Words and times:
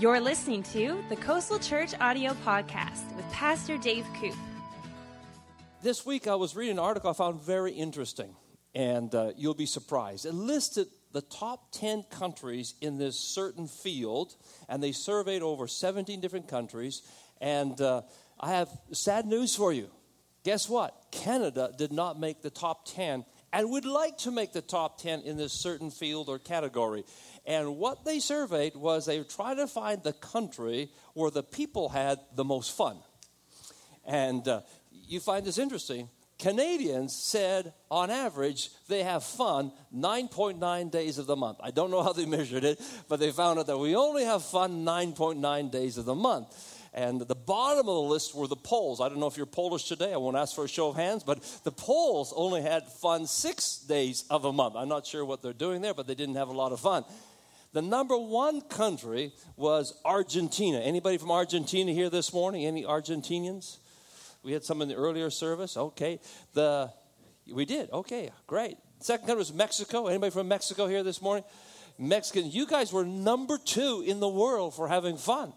You're 0.00 0.18
listening 0.18 0.62
to 0.72 1.04
the 1.10 1.16
Coastal 1.16 1.58
Church 1.58 1.92
Audio 2.00 2.32
Podcast 2.42 3.14
with 3.16 3.30
Pastor 3.32 3.76
Dave 3.76 4.06
Koop. 4.18 4.34
This 5.82 6.06
week 6.06 6.26
I 6.26 6.36
was 6.36 6.56
reading 6.56 6.78
an 6.78 6.78
article 6.78 7.10
I 7.10 7.12
found 7.12 7.42
very 7.42 7.72
interesting, 7.72 8.34
and 8.74 9.14
uh, 9.14 9.32
you'll 9.36 9.52
be 9.52 9.66
surprised. 9.66 10.24
It 10.24 10.32
listed 10.32 10.86
the 11.12 11.20
top 11.20 11.70
10 11.72 12.04
countries 12.04 12.76
in 12.80 12.96
this 12.96 13.20
certain 13.20 13.68
field, 13.68 14.36
and 14.70 14.82
they 14.82 14.92
surveyed 14.92 15.42
over 15.42 15.66
17 15.66 16.18
different 16.18 16.48
countries. 16.48 17.02
And 17.38 17.78
uh, 17.78 18.00
I 18.40 18.52
have 18.52 18.70
sad 18.92 19.26
news 19.26 19.54
for 19.54 19.70
you. 19.70 19.90
Guess 20.44 20.70
what? 20.70 20.94
Canada 21.10 21.74
did 21.76 21.92
not 21.92 22.18
make 22.18 22.40
the 22.40 22.48
top 22.48 22.86
10 22.86 23.26
and 23.52 23.70
would 23.70 23.84
like 23.84 24.16
to 24.18 24.30
make 24.30 24.52
the 24.52 24.62
top 24.62 25.00
10 25.00 25.22
in 25.22 25.36
this 25.36 25.52
certain 25.52 25.90
field 25.90 26.28
or 26.28 26.38
category. 26.38 27.04
And 27.46 27.76
what 27.76 28.04
they 28.04 28.20
surveyed 28.20 28.76
was 28.76 29.06
they 29.06 29.22
tried 29.22 29.54
to 29.54 29.66
find 29.66 30.02
the 30.02 30.12
country 30.12 30.90
where 31.14 31.30
the 31.30 31.42
people 31.42 31.88
had 31.88 32.18
the 32.34 32.44
most 32.44 32.76
fun. 32.76 32.98
And 34.04 34.46
uh, 34.46 34.60
you 34.90 35.20
find 35.20 35.44
this 35.44 35.58
interesting. 35.58 36.08
Canadians 36.38 37.14
said 37.14 37.74
on 37.90 38.10
average 38.10 38.70
they 38.88 39.02
have 39.02 39.22
fun 39.24 39.72
9.9 39.94 40.90
days 40.90 41.18
of 41.18 41.26
the 41.26 41.36
month. 41.36 41.58
I 41.62 41.70
don't 41.70 41.90
know 41.90 42.02
how 42.02 42.14
they 42.14 42.24
measured 42.24 42.64
it, 42.64 42.80
but 43.08 43.20
they 43.20 43.30
found 43.30 43.58
out 43.58 43.66
that 43.66 43.78
we 43.78 43.94
only 43.94 44.24
have 44.24 44.42
fun 44.42 44.84
9.9 44.84 45.70
days 45.70 45.98
of 45.98 46.06
the 46.06 46.14
month. 46.14 46.48
And 46.92 47.20
the 47.20 47.36
bottom 47.36 47.80
of 47.80 47.94
the 47.94 48.00
list 48.00 48.34
were 48.34 48.48
the 48.48 48.56
Poles. 48.56 49.00
I 49.00 49.08
don't 49.08 49.20
know 49.20 49.28
if 49.28 49.36
you're 49.36 49.46
Polish 49.46 49.84
today. 49.84 50.12
I 50.12 50.16
won't 50.16 50.36
ask 50.36 50.54
for 50.54 50.64
a 50.64 50.68
show 50.68 50.88
of 50.88 50.96
hands, 50.96 51.22
but 51.22 51.42
the 51.62 51.70
Poles 51.70 52.32
only 52.34 52.62
had 52.62 52.88
fun 52.88 53.26
six 53.26 53.78
days 53.78 54.24
of 54.28 54.44
a 54.44 54.52
month. 54.52 54.74
I'm 54.76 54.88
not 54.88 55.06
sure 55.06 55.24
what 55.24 55.40
they're 55.40 55.52
doing 55.52 55.82
there, 55.82 55.94
but 55.94 56.06
they 56.06 56.16
didn't 56.16 56.34
have 56.34 56.48
a 56.48 56.52
lot 56.52 56.72
of 56.72 56.80
fun. 56.80 57.04
The 57.72 57.82
number 57.82 58.18
one 58.18 58.62
country 58.62 59.32
was 59.56 59.94
Argentina. 60.04 60.80
Anybody 60.80 61.18
from 61.18 61.30
Argentina 61.30 61.92
here 61.92 62.10
this 62.10 62.32
morning? 62.32 62.66
Any 62.66 62.82
Argentinians? 62.82 63.76
We 64.42 64.52
had 64.52 64.64
some 64.64 64.82
in 64.82 64.88
the 64.88 64.96
earlier 64.96 65.30
service. 65.30 65.76
Okay. 65.76 66.18
The 66.54 66.92
we 67.52 67.64
did. 67.64 67.90
Okay, 67.90 68.30
great. 68.46 68.76
Second 69.00 69.26
country 69.26 69.38
was 69.38 69.52
Mexico. 69.52 70.06
Anybody 70.06 70.30
from 70.30 70.48
Mexico 70.48 70.86
here 70.86 71.02
this 71.02 71.22
morning? 71.22 71.44
Mexican, 71.98 72.50
you 72.50 72.66
guys 72.66 72.92
were 72.92 73.04
number 73.04 73.58
two 73.58 74.02
in 74.06 74.20
the 74.20 74.28
world 74.28 74.74
for 74.74 74.88
having 74.88 75.16
fun. 75.16 75.52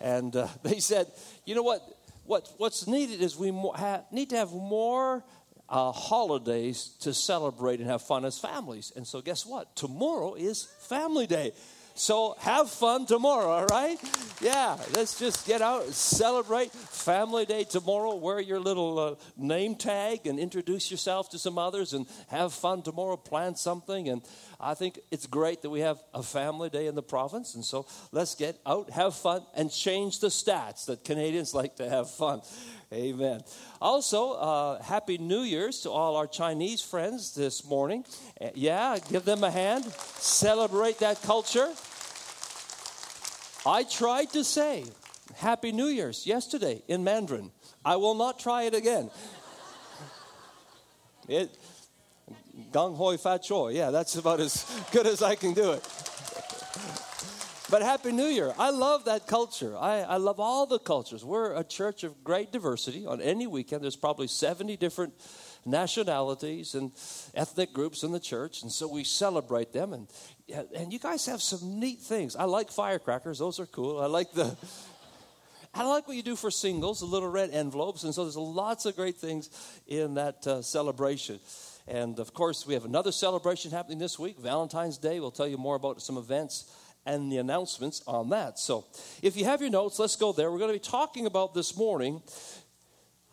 And 0.00 0.34
uh, 0.34 0.48
they 0.62 0.80
said, 0.80 1.06
you 1.44 1.54
know 1.54 1.62
what? 1.62 1.82
What 2.26 2.48
what's 2.56 2.86
needed 2.86 3.20
is 3.20 3.36
we 3.36 3.50
ha- 3.50 4.04
need 4.10 4.30
to 4.30 4.36
have 4.36 4.50
more 4.52 5.22
uh, 5.68 5.92
holidays 5.92 6.96
to 7.00 7.12
celebrate 7.12 7.80
and 7.80 7.88
have 7.88 8.02
fun 8.02 8.24
as 8.24 8.38
families. 8.38 8.92
And 8.96 9.06
so, 9.06 9.20
guess 9.20 9.44
what? 9.44 9.76
Tomorrow 9.76 10.34
is 10.34 10.64
Family 10.88 11.26
Day. 11.26 11.52
So 11.96 12.34
have 12.40 12.70
fun 12.70 13.06
tomorrow, 13.06 13.50
all 13.50 13.66
right? 13.66 13.96
Yeah, 14.40 14.76
let's 14.96 15.16
just 15.16 15.46
get 15.46 15.62
out, 15.62 15.84
and 15.84 15.94
celebrate 15.94 16.72
Family 16.72 17.46
Day 17.46 17.62
tomorrow. 17.62 18.16
Wear 18.16 18.40
your 18.40 18.58
little 18.58 18.98
uh, 18.98 19.14
name 19.36 19.76
tag 19.76 20.26
and 20.26 20.40
introduce 20.40 20.90
yourself 20.90 21.30
to 21.30 21.38
some 21.38 21.56
others 21.56 21.92
and 21.92 22.06
have 22.26 22.52
fun 22.52 22.82
tomorrow. 22.82 23.16
Plan 23.16 23.54
something. 23.54 24.08
And 24.08 24.22
I 24.64 24.72
think 24.72 24.98
it's 25.10 25.26
great 25.26 25.60
that 25.60 25.68
we 25.68 25.80
have 25.80 26.02
a 26.14 26.22
Family 26.22 26.70
Day 26.70 26.86
in 26.86 26.94
the 26.94 27.02
province. 27.02 27.54
And 27.54 27.62
so 27.62 27.86
let's 28.12 28.34
get 28.34 28.58
out, 28.64 28.88
have 28.88 29.14
fun, 29.14 29.42
and 29.54 29.70
change 29.70 30.20
the 30.20 30.28
stats 30.28 30.86
that 30.86 31.04
Canadians 31.04 31.52
like 31.60 31.76
to 31.76 31.88
have 31.88 32.10
fun. 32.10 32.40
Amen. 32.90 33.42
Also, 33.78 34.32
uh, 34.32 34.82
Happy 34.82 35.18
New 35.18 35.42
Year's 35.42 35.80
to 35.80 35.90
all 35.90 36.16
our 36.16 36.26
Chinese 36.26 36.80
friends 36.80 37.34
this 37.34 37.62
morning. 37.66 38.06
Uh, 38.40 38.48
yeah, 38.54 38.96
give 39.10 39.26
them 39.26 39.44
a 39.44 39.50
hand. 39.50 39.84
Celebrate 39.84 40.98
that 41.00 41.20
culture. 41.22 41.68
I 43.66 43.82
tried 43.82 44.30
to 44.30 44.44
say 44.44 44.84
Happy 45.36 45.72
New 45.72 45.88
Year's 45.88 46.26
yesterday 46.26 46.82
in 46.88 47.04
Mandarin. 47.04 47.50
I 47.84 47.96
will 47.96 48.14
not 48.14 48.38
try 48.38 48.62
it 48.62 48.74
again. 48.74 49.10
It, 51.26 51.56
Gong 52.74 52.96
Hoi 52.96 53.18
Fat 53.18 53.44
Choi. 53.44 53.68
Yeah, 53.68 53.92
that's 53.92 54.16
about 54.16 54.40
as 54.40 54.66
good 54.90 55.06
as 55.06 55.22
I 55.22 55.36
can 55.36 55.54
do 55.54 55.70
it. 55.70 55.88
But 57.70 57.82
Happy 57.82 58.10
New 58.10 58.26
Year. 58.26 58.52
I 58.58 58.70
love 58.70 59.04
that 59.04 59.28
culture. 59.28 59.78
I, 59.78 60.00
I 60.00 60.16
love 60.16 60.40
all 60.40 60.66
the 60.66 60.80
cultures. 60.80 61.24
We're 61.24 61.54
a 61.54 61.62
church 61.62 62.02
of 62.02 62.24
great 62.24 62.50
diversity. 62.50 63.06
On 63.06 63.20
any 63.20 63.46
weekend, 63.46 63.84
there's 63.84 63.94
probably 63.94 64.26
70 64.26 64.76
different 64.76 65.14
nationalities 65.64 66.74
and 66.74 66.90
ethnic 67.32 67.72
groups 67.72 68.02
in 68.02 68.10
the 68.10 68.18
church. 68.18 68.62
And 68.62 68.72
so 68.72 68.88
we 68.88 69.04
celebrate 69.04 69.72
them. 69.72 69.92
And, 69.92 70.08
and 70.74 70.92
you 70.92 70.98
guys 70.98 71.26
have 71.26 71.40
some 71.40 71.78
neat 71.78 72.00
things. 72.00 72.34
I 72.34 72.42
like 72.42 72.72
firecrackers, 72.72 73.38
those 73.38 73.60
are 73.60 73.66
cool. 73.66 74.00
I 74.00 74.06
like 74.06 74.32
the. 74.32 74.56
I 75.76 75.84
like 75.84 76.06
what 76.06 76.16
you 76.16 76.22
do 76.22 76.36
for 76.36 76.52
singles, 76.52 77.00
the 77.00 77.06
little 77.06 77.28
red 77.28 77.50
envelopes. 77.50 78.02
And 78.04 78.14
so 78.14 78.24
there's 78.24 78.36
lots 78.36 78.86
of 78.86 78.94
great 78.94 79.16
things 79.16 79.50
in 79.88 80.14
that 80.14 80.46
uh, 80.46 80.62
celebration. 80.62 81.40
And 81.86 82.18
of 82.18 82.32
course, 82.32 82.66
we 82.66 82.74
have 82.74 82.84
another 82.84 83.12
celebration 83.12 83.70
happening 83.70 83.98
this 83.98 84.18
week, 84.18 84.38
Valentine's 84.38 84.96
Day. 84.96 85.20
We'll 85.20 85.30
tell 85.30 85.48
you 85.48 85.58
more 85.58 85.76
about 85.76 86.00
some 86.00 86.16
events 86.16 86.72
and 87.04 87.30
the 87.30 87.36
announcements 87.36 88.02
on 88.06 88.30
that. 88.30 88.58
So, 88.58 88.86
if 89.22 89.36
you 89.36 89.44
have 89.44 89.60
your 89.60 89.70
notes, 89.70 89.98
let's 89.98 90.16
go 90.16 90.32
there. 90.32 90.50
We're 90.50 90.58
going 90.58 90.70
to 90.70 90.78
be 90.78 90.90
talking 90.90 91.26
about 91.26 91.52
this 91.52 91.76
morning 91.76 92.22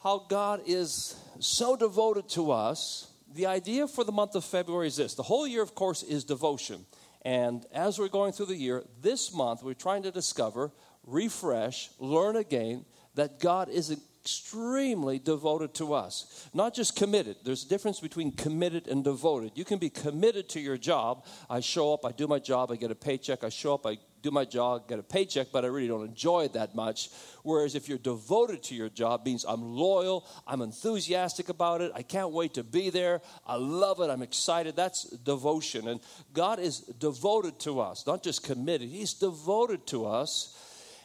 how 0.04 0.26
God 0.28 0.62
is 0.66 1.16
so 1.40 1.76
devoted 1.76 2.28
to 2.30 2.52
us. 2.52 3.08
The 3.34 3.46
idea 3.46 3.88
for 3.88 4.04
the 4.04 4.12
month 4.12 4.36
of 4.36 4.44
February 4.44 4.88
is 4.88 4.98
this 4.98 5.14
the 5.14 5.24
whole 5.24 5.48
year, 5.48 5.62
of 5.62 5.74
course, 5.74 6.04
is 6.04 6.26
devotion. 6.26 6.86
And 7.24 7.66
as 7.72 8.00
we're 8.00 8.10
going 8.10 8.34
through 8.34 8.48
the 8.48 8.56
year, 8.56 8.84
this 9.00 9.34
month 9.34 9.64
we're 9.64 9.76
trying 9.76 10.04
to 10.04 10.12
discover, 10.12 10.72
refresh, 11.06 11.90
learn 12.00 12.36
again 12.36 12.84
that 13.16 13.40
God 13.40 13.70
is 13.70 13.96
extremely 14.22 15.18
devoted 15.18 15.74
to 15.74 15.94
us. 15.94 16.48
Not 16.54 16.76
just 16.76 16.96
committed. 16.96 17.38
There's 17.44 17.66
a 17.66 17.68
difference 17.68 18.00
between 18.00 18.32
committed 18.32 18.88
and 18.88 19.04
devoted. 19.04 19.54
You 19.56 19.66
can 19.66 19.80
be 19.80 19.90
committed 19.90 20.48
to 20.50 20.60
your 20.60 20.78
job. 20.78 21.26
I 21.50 21.60
show 21.60 21.94
up, 21.94 22.06
I 22.06 22.12
do 22.12 22.28
my 22.28 22.38
job, 22.38 22.72
I 22.72 22.76
get 22.76 22.92
a 22.92 22.96
paycheck. 22.96 23.44
I 23.44 23.50
show 23.50 23.74
up, 23.74 23.86
I 23.88 23.98
do 24.22 24.30
my 24.30 24.46
job, 24.46 24.88
get 24.88 25.00
a 25.00 25.04
paycheck, 25.04 25.48
but 25.52 25.66
I 25.66 25.70
really 25.70 25.88
don't 25.88 26.06
enjoy 26.06 26.44
it 26.44 26.54
that 26.54 26.76
much. 26.76 27.10
Whereas 27.42 27.74
if 27.74 27.90
you're 27.90 27.98
devoted 27.98 28.62
to 28.64 28.76
your 28.76 28.90
job, 28.90 29.26
means 29.26 29.44
I'm 29.44 29.64
loyal, 29.64 30.28
I'm 30.46 30.62
enthusiastic 30.62 31.50
about 31.50 31.82
it, 31.82 31.92
I 31.96 32.04
can't 32.04 32.32
wait 32.32 32.54
to 32.54 32.64
be 32.64 32.92
there, 32.92 33.22
I 33.48 33.56
love 33.56 34.02
it, 34.02 34.12
I'm 34.12 34.22
excited. 34.22 34.76
That's 34.76 35.06
devotion. 35.06 35.88
And 35.88 36.00
God 36.34 36.60
is 36.60 36.82
devoted 36.82 37.60
to 37.62 37.80
us, 37.80 38.06
not 38.06 38.22
just 38.22 38.44
committed, 38.44 38.90
He's 38.90 39.16
devoted 39.16 39.88
to 39.88 40.06
us. 40.06 40.56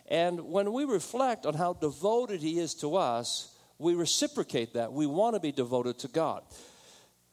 And 0.09 0.41
when 0.41 0.73
we 0.73 0.85
reflect 0.85 1.47
on 1.47 1.55
how 1.55 1.73
devoted 1.73 2.41
He 2.41 2.59
is 2.59 2.75
to 2.77 2.97
us, 2.97 3.57
we 3.79 3.95
reciprocate 3.95 4.75
that. 4.75 4.93
We 4.93 5.07
want 5.07 5.35
to 5.35 5.41
be 5.41 5.53
devoted 5.53 5.99
to 6.01 6.09
God. 6.09 6.43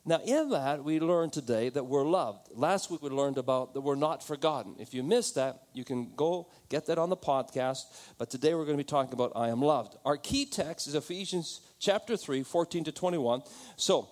Now, 0.05 0.19
in 0.25 0.49
that, 0.49 0.83
we 0.83 0.99
learned 0.99 1.31
today 1.31 1.69
that 1.69 1.85
we're 1.85 2.03
loved. 2.03 2.49
Last 2.53 2.91
week, 2.91 3.01
we 3.01 3.09
learned 3.09 3.37
about 3.37 3.73
that 3.73 3.81
we're 3.81 3.95
not 3.95 4.21
forgotten. 4.21 4.75
If 4.77 4.93
you 4.93 5.01
missed 5.01 5.35
that, 5.35 5.63
you 5.73 5.85
can 5.85 6.11
go 6.17 6.49
get 6.67 6.87
that 6.87 6.97
on 6.97 7.09
the 7.09 7.15
podcast. 7.15 7.83
But 8.17 8.29
today, 8.29 8.53
we're 8.53 8.65
going 8.65 8.77
to 8.77 8.83
be 8.83 8.87
talking 8.87 9.13
about 9.13 9.31
I 9.33 9.47
am 9.47 9.61
loved. 9.61 9.95
Our 10.03 10.17
key 10.17 10.45
text 10.45 10.87
is 10.87 10.95
Ephesians 10.95 11.61
chapter 11.79 12.17
3, 12.17 12.43
14 12.43 12.83
to 12.83 12.91
21. 12.91 13.43
So, 13.77 14.09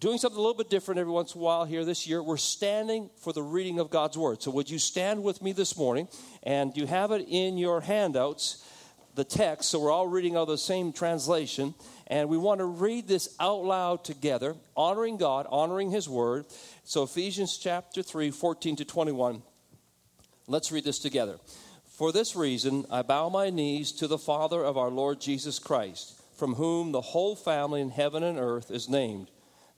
doing 0.00 0.16
something 0.16 0.38
a 0.38 0.40
little 0.40 0.56
bit 0.56 0.70
different 0.70 0.98
every 0.98 1.12
once 1.12 1.34
in 1.34 1.40
a 1.40 1.44
while 1.44 1.64
here 1.66 1.84
this 1.84 2.06
year. 2.06 2.22
We're 2.22 2.38
standing 2.38 3.10
for 3.18 3.32
the 3.32 3.42
reading 3.42 3.78
of 3.78 3.90
God's 3.90 4.16
Word. 4.16 4.42
So, 4.42 4.50
would 4.50 4.70
you 4.70 4.78
stand 4.78 5.22
with 5.22 5.42
me 5.42 5.52
this 5.52 5.76
morning? 5.76 6.08
And 6.42 6.74
you 6.76 6.86
have 6.86 7.12
it 7.12 7.26
in 7.28 7.58
your 7.58 7.82
handouts, 7.82 8.64
the 9.14 9.24
text. 9.24 9.70
So, 9.70 9.78
we're 9.78 9.92
all 9.92 10.08
reading 10.08 10.36
out 10.36 10.46
the 10.46 10.58
same 10.58 10.92
translation. 10.92 11.74
And 12.06 12.28
we 12.28 12.38
want 12.38 12.58
to 12.60 12.64
read 12.64 13.06
this 13.06 13.36
out 13.38 13.62
loud 13.62 14.02
together, 14.02 14.56
honoring 14.74 15.18
God, 15.18 15.46
honoring 15.50 15.90
His 15.90 16.08
Word. 16.08 16.46
So, 16.82 17.02
Ephesians 17.02 17.58
chapter 17.58 18.02
3, 18.02 18.30
14 18.30 18.76
to 18.76 18.84
21. 18.86 19.42
Let's 20.46 20.72
read 20.72 20.84
this 20.84 20.98
together. 20.98 21.38
For 21.86 22.10
this 22.10 22.34
reason, 22.34 22.86
I 22.90 23.02
bow 23.02 23.28
my 23.28 23.50
knees 23.50 23.92
to 23.92 24.06
the 24.08 24.18
Father 24.18 24.64
of 24.64 24.78
our 24.78 24.88
Lord 24.88 25.20
Jesus 25.20 25.58
Christ, 25.58 26.18
from 26.36 26.54
whom 26.54 26.92
the 26.92 27.02
whole 27.02 27.36
family 27.36 27.82
in 27.82 27.90
heaven 27.90 28.22
and 28.22 28.38
earth 28.38 28.70
is 28.70 28.88
named 28.88 29.30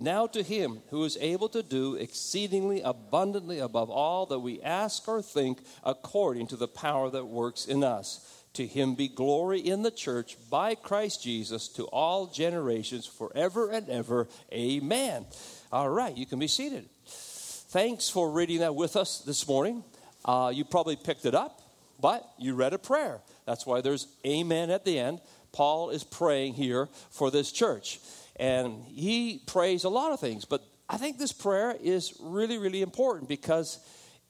Now 0.00 0.26
to 0.28 0.42
him 0.42 0.80
who 0.90 1.04
is 1.04 1.16
able 1.20 1.48
to 1.50 1.62
do 1.62 1.94
exceedingly 1.94 2.82
abundantly 2.82 3.60
above 3.60 3.90
all 3.90 4.26
that 4.26 4.40
we 4.40 4.60
ask 4.60 5.06
or 5.06 5.22
think, 5.22 5.60
according 5.84 6.48
to 6.48 6.56
the 6.56 6.68
power 6.68 7.10
that 7.10 7.26
works 7.26 7.66
in 7.66 7.84
us. 7.84 8.42
To 8.54 8.66
him 8.66 8.94
be 8.94 9.08
glory 9.08 9.60
in 9.60 9.82
the 9.82 9.90
church 9.90 10.36
by 10.48 10.74
Christ 10.76 11.22
Jesus 11.22 11.68
to 11.68 11.84
all 11.86 12.26
generations 12.26 13.06
forever 13.06 13.70
and 13.70 13.88
ever. 13.88 14.28
Amen. 14.52 15.26
All 15.72 15.90
right, 15.90 16.16
you 16.16 16.26
can 16.26 16.38
be 16.38 16.46
seated. 16.46 16.88
Thanks 17.06 18.08
for 18.08 18.30
reading 18.30 18.60
that 18.60 18.76
with 18.76 18.94
us 18.94 19.18
this 19.18 19.48
morning. 19.48 19.82
Uh, 20.24 20.52
you 20.54 20.64
probably 20.64 20.94
picked 20.94 21.26
it 21.26 21.34
up, 21.34 21.60
but 22.00 22.28
you 22.38 22.54
read 22.54 22.72
a 22.72 22.78
prayer. 22.78 23.20
That's 23.44 23.66
why 23.66 23.80
there's 23.80 24.06
amen 24.24 24.70
at 24.70 24.84
the 24.84 24.98
end. 24.98 25.20
Paul 25.52 25.90
is 25.90 26.04
praying 26.04 26.54
here 26.54 26.88
for 27.10 27.30
this 27.32 27.50
church. 27.50 27.98
And 28.36 28.84
he 28.84 29.42
prays 29.46 29.84
a 29.84 29.88
lot 29.88 30.12
of 30.12 30.20
things, 30.20 30.44
but 30.44 30.62
I 30.88 30.96
think 30.96 31.18
this 31.18 31.32
prayer 31.32 31.76
is 31.80 32.14
really, 32.20 32.58
really 32.58 32.82
important 32.82 33.28
because 33.28 33.78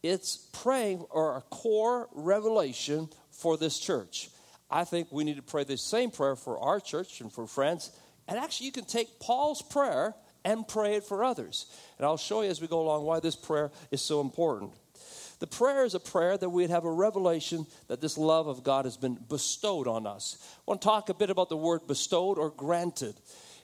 it's 0.03 0.49
praying 0.53 1.05
or 1.11 1.37
a 1.37 1.41
core 1.43 2.09
revelation 2.13 3.09
for 3.31 3.57
this 3.57 3.79
church. 3.79 4.29
I 4.71 4.85
think 4.85 5.09
we 5.11 5.25
need 5.25 5.37
to 5.37 5.43
pray 5.43 5.65
the 5.65 5.77
same 5.77 6.11
prayer 6.11 6.37
for 6.37 6.59
our 6.59 6.81
church 6.81 7.21
and 7.21 7.33
for 7.33 7.47
friends. 7.47 7.91
And 8.29 8.39
actually, 8.39 8.67
you 8.67 8.73
can 8.73 8.85
take 8.85 9.21
Paul's 9.21 9.63
prayer 9.63 10.15
and 10.45 10.67
pray 10.69 10.97
it 10.97 11.05
for 11.05 11.25
others. 11.25 11.67
And 11.99 12.07
I'll 12.07 12.17
show 12.17 12.43
you 12.43 12.51
as 12.51 12.61
we 12.61 12.67
go 12.67 12.81
along 12.81 13.05
why 13.05 13.21
this 13.21 13.37
prayer 13.37 13.71
is 13.91 14.03
so 14.03 14.21
important. 14.21 14.73
The 15.41 15.47
prayer 15.47 15.85
is 15.85 15.95
a 15.95 16.01
prayer 16.01 16.37
that 16.39 16.49
we'd 16.49 16.71
have 16.71 16.85
a 16.85 16.93
revelation 16.93 17.67
that 17.89 18.01
this 18.01 18.17
love 18.17 18.47
of 18.47 18.63
God 18.63 18.85
has 18.85 18.97
been 18.97 19.19
bestowed 19.29 19.89
on 19.89 20.07
us. 20.07 20.39
I 20.59 20.63
want 20.67 20.81
to 20.81 20.87
talk 20.87 21.09
a 21.09 21.15
bit 21.15 21.31
about 21.31 21.49
the 21.49 21.57
word 21.57 21.87
bestowed 21.87 22.39
or 22.39 22.51
granted. 22.51 23.15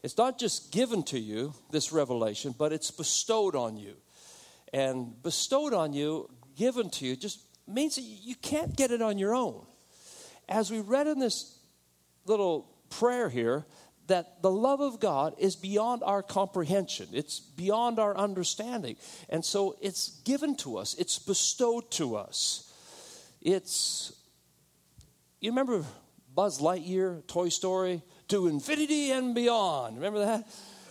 It's 0.02 0.16
not 0.16 0.38
just 0.38 0.72
given 0.72 1.02
to 1.04 1.18
you, 1.18 1.54
this 1.70 1.92
revelation, 1.92 2.54
but 2.56 2.72
it's 2.72 2.90
bestowed 2.90 3.54
on 3.54 3.76
you. 3.76 3.94
And 4.72 5.20
bestowed 5.22 5.74
on 5.74 5.92
you, 5.92 6.30
given 6.56 6.90
to 6.90 7.06
you, 7.06 7.16
just 7.16 7.40
means 7.66 7.96
that 7.96 8.02
you 8.02 8.34
can't 8.34 8.76
get 8.76 8.90
it 8.90 9.02
on 9.02 9.18
your 9.18 9.34
own. 9.34 9.66
As 10.48 10.70
we 10.70 10.80
read 10.80 11.06
in 11.06 11.18
this 11.18 11.58
little 12.26 12.66
prayer 12.88 13.28
here, 13.28 13.66
that 14.06 14.42
the 14.42 14.50
love 14.50 14.80
of 14.80 14.98
God 14.98 15.34
is 15.38 15.54
beyond 15.54 16.02
our 16.02 16.22
comprehension, 16.22 17.08
it's 17.12 17.38
beyond 17.38 17.98
our 17.98 18.16
understanding. 18.16 18.96
And 19.28 19.44
so 19.44 19.76
it's 19.80 20.20
given 20.24 20.56
to 20.56 20.78
us, 20.78 20.94
it's 20.94 21.18
bestowed 21.18 21.90
to 21.92 22.16
us. 22.16 22.72
It's, 23.40 24.12
you 25.40 25.50
remember 25.50 25.84
Buzz 26.34 26.60
Lightyear, 26.60 27.26
Toy 27.26 27.48
Story? 27.50 28.02
To 28.30 28.46
infinity 28.46 29.10
and 29.10 29.34
beyond. 29.34 29.96
Remember 29.96 30.24
that? 30.24 30.48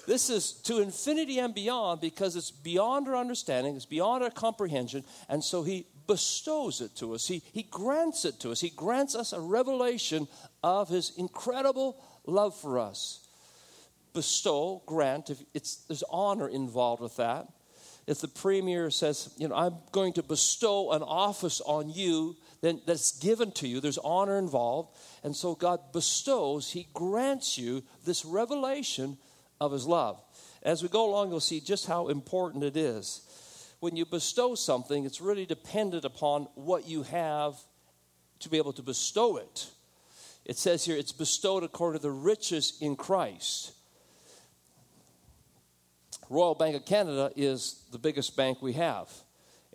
This 0.08 0.30
is 0.30 0.54
to 0.64 0.80
infinity 0.80 1.40
and 1.40 1.54
beyond 1.54 2.02
because 2.02 2.36
it's 2.36 2.52
beyond 2.52 3.08
our 3.08 3.16
understanding, 3.16 3.76
it's 3.76 3.86
beyond 3.86 4.24
our 4.24 4.30
comprehension, 4.30 5.04
and 5.30 5.44
so 5.44 5.62
He 5.64 5.86
bestows 6.08 6.82
it 6.82 6.96
to 6.96 7.14
us. 7.14 7.28
He, 7.28 7.44
he 7.54 7.64
grants 7.64 8.26
it 8.26 8.40
to 8.40 8.52
us. 8.52 8.60
He 8.60 8.72
grants 8.72 9.16
us 9.16 9.34
a 9.34 9.40
revelation 9.40 10.28
of 10.64 10.90
His 10.90 11.12
incredible 11.18 12.04
love 12.26 12.60
for 12.60 12.80
us. 12.80 13.28
Bestow, 14.14 14.82
grant, 14.86 15.30
if 15.30 15.38
it's, 15.54 15.76
there's 15.88 16.04
honor 16.10 16.48
involved 16.48 17.02
with 17.02 17.18
that. 17.18 17.48
If 18.08 18.20
the 18.22 18.28
premier 18.28 18.90
says, 18.90 19.32
you 19.38 19.48
know, 19.48 19.56
I'm 19.56 19.76
going 19.92 20.14
to 20.14 20.24
bestow 20.24 20.92
an 20.92 21.04
office 21.04 21.62
on 21.62 21.92
you, 21.92 22.36
then 22.62 22.82
that's 22.86 23.18
given 23.20 23.52
to 23.54 23.68
you, 23.68 23.80
there's 23.80 23.98
honor 24.00 24.38
involved. 24.38 24.98
And 25.24 25.36
so 25.36 25.56
God 25.56 25.80
bestows, 25.94 26.72
He 26.72 26.88
grants 26.94 27.58
you 27.58 27.84
this 28.06 28.26
revelation 28.26 29.18
of 29.62 29.72
His 29.72 29.86
love. 29.86 30.22
As 30.62 30.84
we 30.84 30.90
go 30.90 31.10
along, 31.10 31.30
you'll 31.30 31.40
see 31.40 31.62
just 31.62 31.88
how 31.88 32.10
important 32.10 32.64
it 32.64 32.76
is. 32.76 33.22
When 33.80 33.96
you 33.96 34.06
bestow 34.06 34.56
something, 34.56 35.06
it's 35.06 35.22
really 35.22 35.46
dependent 35.46 36.04
upon 36.04 36.48
what 36.56 36.88
you 36.88 37.04
have 37.04 37.56
to 38.40 38.50
be 38.50 38.58
able 38.58 38.74
to 38.74 38.82
bestow 38.82 39.38
it. 39.38 39.68
It 40.46 40.58
says 40.58 40.84
here 40.84 40.98
it's 40.98 41.12
bestowed 41.12 41.64
according 41.64 42.00
to 42.00 42.04
the 42.04 42.12
riches 42.12 42.78
in 42.82 42.96
Christ. 42.96 43.74
Royal 46.30 46.56
Bank 46.56 46.76
of 46.76 46.86
Canada 46.86 47.32
is 47.36 47.84
the 47.92 47.98
biggest 47.98 48.36
bank 48.36 48.62
we 48.62 48.74
have. 48.74 49.10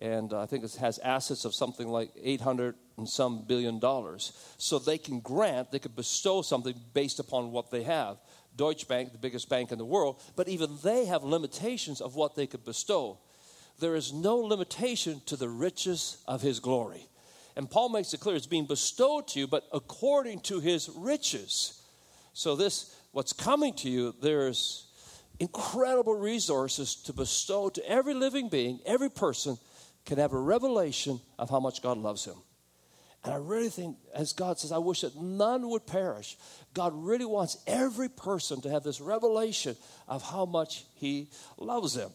And 0.05 0.35
uh, 0.35 0.43
I 0.43 0.45
think 0.45 0.65
it 0.65 0.75
has 0.75 0.99
assets 0.99 1.47
of 1.47 1.55
something 1.55 1.89
like 1.89 2.11
800 2.23 2.75
and 2.99 3.09
some 3.09 3.47
billion 3.47 3.79
dollars. 3.79 4.35
So 4.59 4.79
they 4.79 4.99
can 4.99 5.21
grant, 5.21 5.73
they 5.73 5.79
could 5.79 5.97
bestow 5.97 6.43
something 6.43 6.75
based 6.93 7.21
upon 7.21 7.53
what 7.53 7.71
they 7.71 7.85
have. 7.85 8.19
Deutsche 8.55 8.87
Bank, 8.87 9.13
the 9.13 9.19
biggest 9.19 9.49
bank 9.49 9.73
in 9.73 9.79
the 9.79 9.85
world, 9.85 10.21
but 10.37 10.47
even 10.47 10.77
they 10.83 11.07
have 11.07 11.25
limitations 11.25 12.03
of 12.03 12.17
what 12.17 12.37
they 12.37 12.47
could 12.47 12.67
bestow. 12.67 13.19
There 13.81 13.95
is 13.95 14.13
no 14.13 14.37
limitation 14.37 15.23
to 15.25 15.37
the 15.37 15.49
riches 15.49 16.19
of 16.29 16.43
his 16.43 16.61
glory. 16.61 17.09
And 17.57 17.71
Paul 17.71 17.89
makes 17.89 18.13
it 18.13 18.21
clear 18.21 18.37
it's 18.37 18.47
being 18.47 18.67
bestowed 18.67 19.27
to 19.29 19.41
you, 19.41 19.47
but 19.47 19.65
according 19.73 20.41
to 20.41 20.61
his 20.61 20.91
riches. 20.95 21.81
So, 22.35 22.57
this, 22.57 22.95
what's 23.13 23.33
coming 23.33 23.73
to 23.77 23.89
you, 23.89 24.15
there's 24.21 24.87
incredible 25.41 26.15
resources 26.15 26.95
to 26.95 27.15
bestow 27.15 27.71
to 27.71 27.89
every 27.89 28.13
living 28.13 28.51
being, 28.51 28.81
every 28.85 29.11
person 29.11 29.57
can 30.05 30.19
have 30.19 30.33
a 30.33 30.39
revelation 30.39 31.21
of 31.39 31.51
how 31.51 31.61
much 31.61 31.83
God 31.83 31.99
loves 31.99 32.25
him. 32.25 32.37
And 33.25 33.33
I 33.33 33.37
really 33.37 33.71
think, 33.71 33.97
as 34.15 34.35
God 34.35 34.59
says, 34.59 34.71
I 34.71 34.79
wish 34.79 35.01
that 35.01 35.17
none 35.17 35.71
would 35.71 35.87
perish. 35.87 36.37
God 36.75 36.93
really 36.95 37.25
wants 37.25 37.57
every 37.67 38.11
person 38.11 38.61
to 38.61 38.71
have 38.71 38.83
this 38.83 39.01
revelation 39.01 39.77
of 40.07 40.23
how 40.23 40.45
much 40.45 40.85
He 40.95 41.31
loves 41.57 41.95
them. 41.95 42.11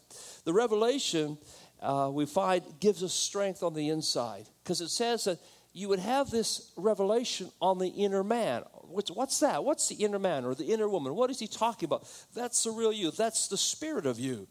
The 0.45 0.53
revelation 0.53 1.39
uh, 1.81 2.11
we 2.13 2.27
find 2.27 2.61
gives 2.79 3.01
us 3.01 3.13
strength 3.13 3.63
on 3.63 3.73
the 3.73 3.89
inside 3.89 4.45
because 4.63 4.81
it 4.81 4.89
says 4.89 5.23
that 5.23 5.39
you 5.73 5.89
would 5.89 5.99
have 5.99 6.29
this 6.29 6.71
revelation 6.77 7.49
on 7.59 7.79
the 7.79 7.87
inner 7.87 8.23
man. 8.23 8.61
What's 8.83 9.39
that? 9.39 9.63
What's 9.63 9.87
the 9.87 9.95
inner 9.95 10.19
man 10.19 10.45
or 10.45 10.53
the 10.53 10.65
inner 10.65 10.89
woman? 10.89 11.15
What 11.15 11.31
is 11.31 11.39
he 11.39 11.47
talking 11.47 11.87
about? 11.87 12.07
That's 12.35 12.63
the 12.63 12.71
real 12.71 12.91
you. 12.91 13.09
That's 13.11 13.47
the 13.47 13.57
spirit 13.57 14.05
of 14.05 14.19
you 14.19 14.47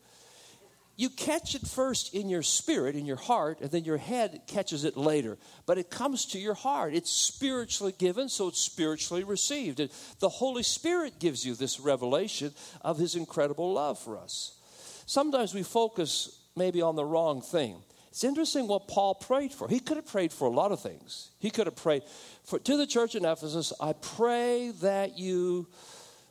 you 0.99 1.09
catch 1.09 1.55
it 1.55 1.65
first 1.65 2.13
in 2.13 2.29
your 2.29 2.43
spirit, 2.43 2.97
in 2.97 3.07
your 3.07 3.17
heart, 3.17 3.61
and 3.61 3.71
then 3.71 3.85
your 3.85 3.99
head 3.99 4.43
catches 4.49 4.83
it 4.83 4.97
later. 4.97 5.39
But 5.65 5.79
it 5.79 5.91
comes 5.91 6.27
to 6.27 6.41
your 6.41 6.55
heart. 6.55 6.93
It's 6.93 7.13
spiritually 7.13 7.95
given, 7.97 8.29
so 8.29 8.49
it's 8.49 8.61
spiritually 8.61 9.23
received. 9.23 9.79
And 9.79 9.91
the 10.19 10.29
Holy 10.29 10.65
Spirit 10.65 11.21
gives 11.21 11.47
you 11.47 11.55
this 11.55 11.79
revelation 11.79 12.53
of 12.83 12.99
His 12.99 13.15
incredible 13.15 13.73
love 13.73 14.01
for 14.01 14.19
us. 14.19 14.59
Sometimes 15.07 15.55
we 15.55 15.63
focus 15.63 16.37
maybe 16.57 16.83
on 16.83 16.97
the 16.97 17.05
wrong 17.05 17.43
thing. 17.43 17.77
It's 18.09 18.25
interesting 18.25 18.67
what 18.67 18.89
Paul 18.89 19.15
prayed 19.15 19.53
for. 19.53 19.69
He 19.69 19.79
could 19.79 19.99
have 19.99 20.07
prayed 20.07 20.33
for 20.33 20.49
a 20.49 20.51
lot 20.51 20.73
of 20.73 20.81
things. 20.81 21.31
He 21.39 21.51
could 21.51 21.69
have 21.69 21.77
prayed 21.77 22.03
for 22.43 22.59
to 22.59 22.77
the 22.77 22.89
church 22.89 23.15
in 23.15 23.25
Ephesus, 23.25 23.73
I 23.81 23.93
pray 23.93 24.73
that 24.81 25.17
you 25.17 25.69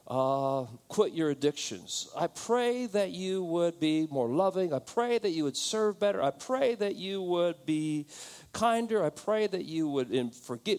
uh, 0.08 0.64
quit 0.88 1.14
your 1.14 1.30
addictions. 1.30 2.08
I 2.16 2.28
pray 2.28 2.86
that 2.88 3.12
you 3.12 3.44
would 3.44 3.78
be 3.80 4.08
more 4.10 4.30
loving. 4.30 4.74
I 4.74 4.80
pray 4.80 5.18
that 5.18 5.32
you 5.32 5.44
would 5.44 5.58
serve 5.58 6.00
better. 6.00 6.24
I 6.24 6.32
pray 6.32 6.76
that 6.76 6.96
you 6.96 7.22
would 7.22 7.66
be 7.66 8.08
kinder. 8.54 9.04
I 9.04 9.10
pray 9.10 9.48
that 9.48 9.66
you 9.66 9.90
would 9.90 10.10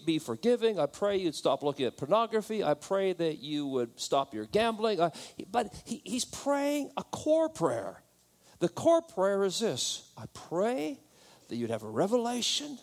be 0.05 0.17
forgiving. 0.17 0.79
I 0.79 0.87
pray 0.87 1.17
you'd 1.17 1.35
stop 1.35 1.61
looking 1.61 1.85
at 1.85 1.95
pornography. 1.95 2.63
I 2.63 2.73
pray 2.73 3.13
that 3.13 3.37
you 3.37 3.67
would 3.67 3.99
stop 3.99 4.33
your 4.33 4.45
gambling. 4.45 4.99
I, 4.99 5.11
but 5.51 5.71
he, 5.85 6.01
he's 6.03 6.25
praying 6.25 6.91
a 6.97 7.03
core 7.03 7.49
prayer. 7.49 8.01
The 8.57 8.69
core 8.69 9.03
prayer 9.03 9.43
is 9.43 9.59
this 9.59 10.11
I 10.17 10.25
pray 10.33 10.99
that 11.49 11.55
you'd 11.55 11.69
have 11.69 11.83
a 11.83 11.89
revelation 11.89 12.79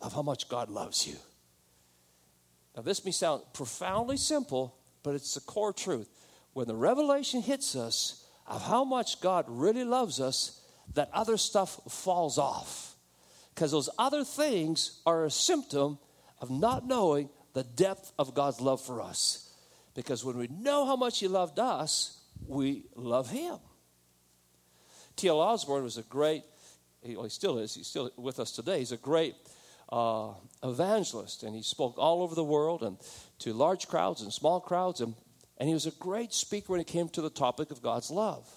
of 0.00 0.14
how 0.14 0.22
much 0.22 0.48
God 0.48 0.70
loves 0.70 1.06
you. 1.06 1.16
Now, 2.74 2.82
this 2.82 3.04
may 3.04 3.10
sound 3.10 3.42
profoundly 3.52 4.16
simple, 4.16 4.78
but 5.02 5.14
it's 5.14 5.34
the 5.34 5.40
core 5.40 5.72
truth. 5.72 6.08
When 6.52 6.66
the 6.66 6.74
revelation 6.74 7.42
hits 7.42 7.74
us 7.74 8.26
of 8.46 8.62
how 8.62 8.84
much 8.84 9.20
God 9.20 9.46
really 9.48 9.84
loves 9.84 10.20
us, 10.20 10.60
that 10.94 11.10
other 11.12 11.36
stuff 11.36 11.80
falls 11.88 12.38
off. 12.38 12.96
Because 13.54 13.70
those 13.70 13.88
other 13.98 14.24
things 14.24 15.00
are 15.06 15.24
a 15.24 15.30
symptom 15.30 15.98
of 16.40 16.50
not 16.50 16.86
knowing 16.86 17.28
the 17.54 17.64
depth 17.64 18.12
of 18.18 18.34
God's 18.34 18.60
love 18.60 18.80
for 18.80 19.00
us. 19.00 19.50
Because 19.94 20.24
when 20.24 20.38
we 20.38 20.48
know 20.48 20.86
how 20.86 20.96
much 20.96 21.20
He 21.20 21.28
loved 21.28 21.58
us, 21.58 22.18
we 22.46 22.84
love 22.96 23.30
Him. 23.30 23.58
T.L. 25.16 25.40
Osborn 25.40 25.84
was 25.84 25.98
a 25.98 26.02
great, 26.02 26.42
well, 27.04 27.24
he 27.24 27.30
still 27.30 27.58
is, 27.58 27.74
he's 27.74 27.86
still 27.86 28.10
with 28.16 28.40
us 28.40 28.52
today. 28.52 28.78
He's 28.78 28.92
a 28.92 28.96
great 28.96 29.34
uh, 29.90 30.30
evangelist, 30.62 31.42
and 31.42 31.54
he 31.54 31.62
spoke 31.62 31.94
all 31.98 32.22
over 32.22 32.34
the 32.34 32.44
world 32.44 32.82
and 32.82 32.96
to 33.40 33.52
large 33.52 33.88
crowds 33.88 34.22
and 34.22 34.32
small 34.32 34.60
crowds. 34.60 35.00
And, 35.00 35.14
and 35.58 35.68
he 35.68 35.74
was 35.74 35.86
a 35.86 35.92
great 35.92 36.32
speaker 36.32 36.72
when 36.72 36.80
it 36.80 36.86
came 36.86 37.08
to 37.10 37.22
the 37.22 37.30
topic 37.30 37.70
of 37.70 37.82
God's 37.82 38.10
love. 38.10 38.48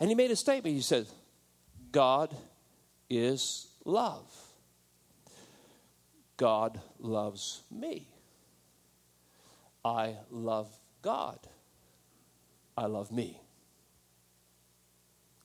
And 0.00 0.08
he 0.08 0.14
made 0.14 0.30
a 0.30 0.36
statement. 0.36 0.74
He 0.74 0.82
said, 0.82 1.06
God 1.92 2.34
is 3.08 3.68
love. 3.84 4.30
God 6.36 6.80
loves 6.98 7.62
me. 7.70 8.08
I 9.84 10.16
love 10.30 10.68
God. 11.02 11.38
I 12.76 12.86
love 12.86 13.10
me. 13.10 13.40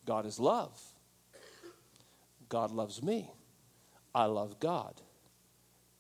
God 0.06 0.26
is 0.26 0.40
love. 0.40 0.80
God 2.50 2.72
loves 2.72 3.02
me. 3.02 3.32
I 4.14 4.26
love 4.26 4.60
God. 4.60 5.02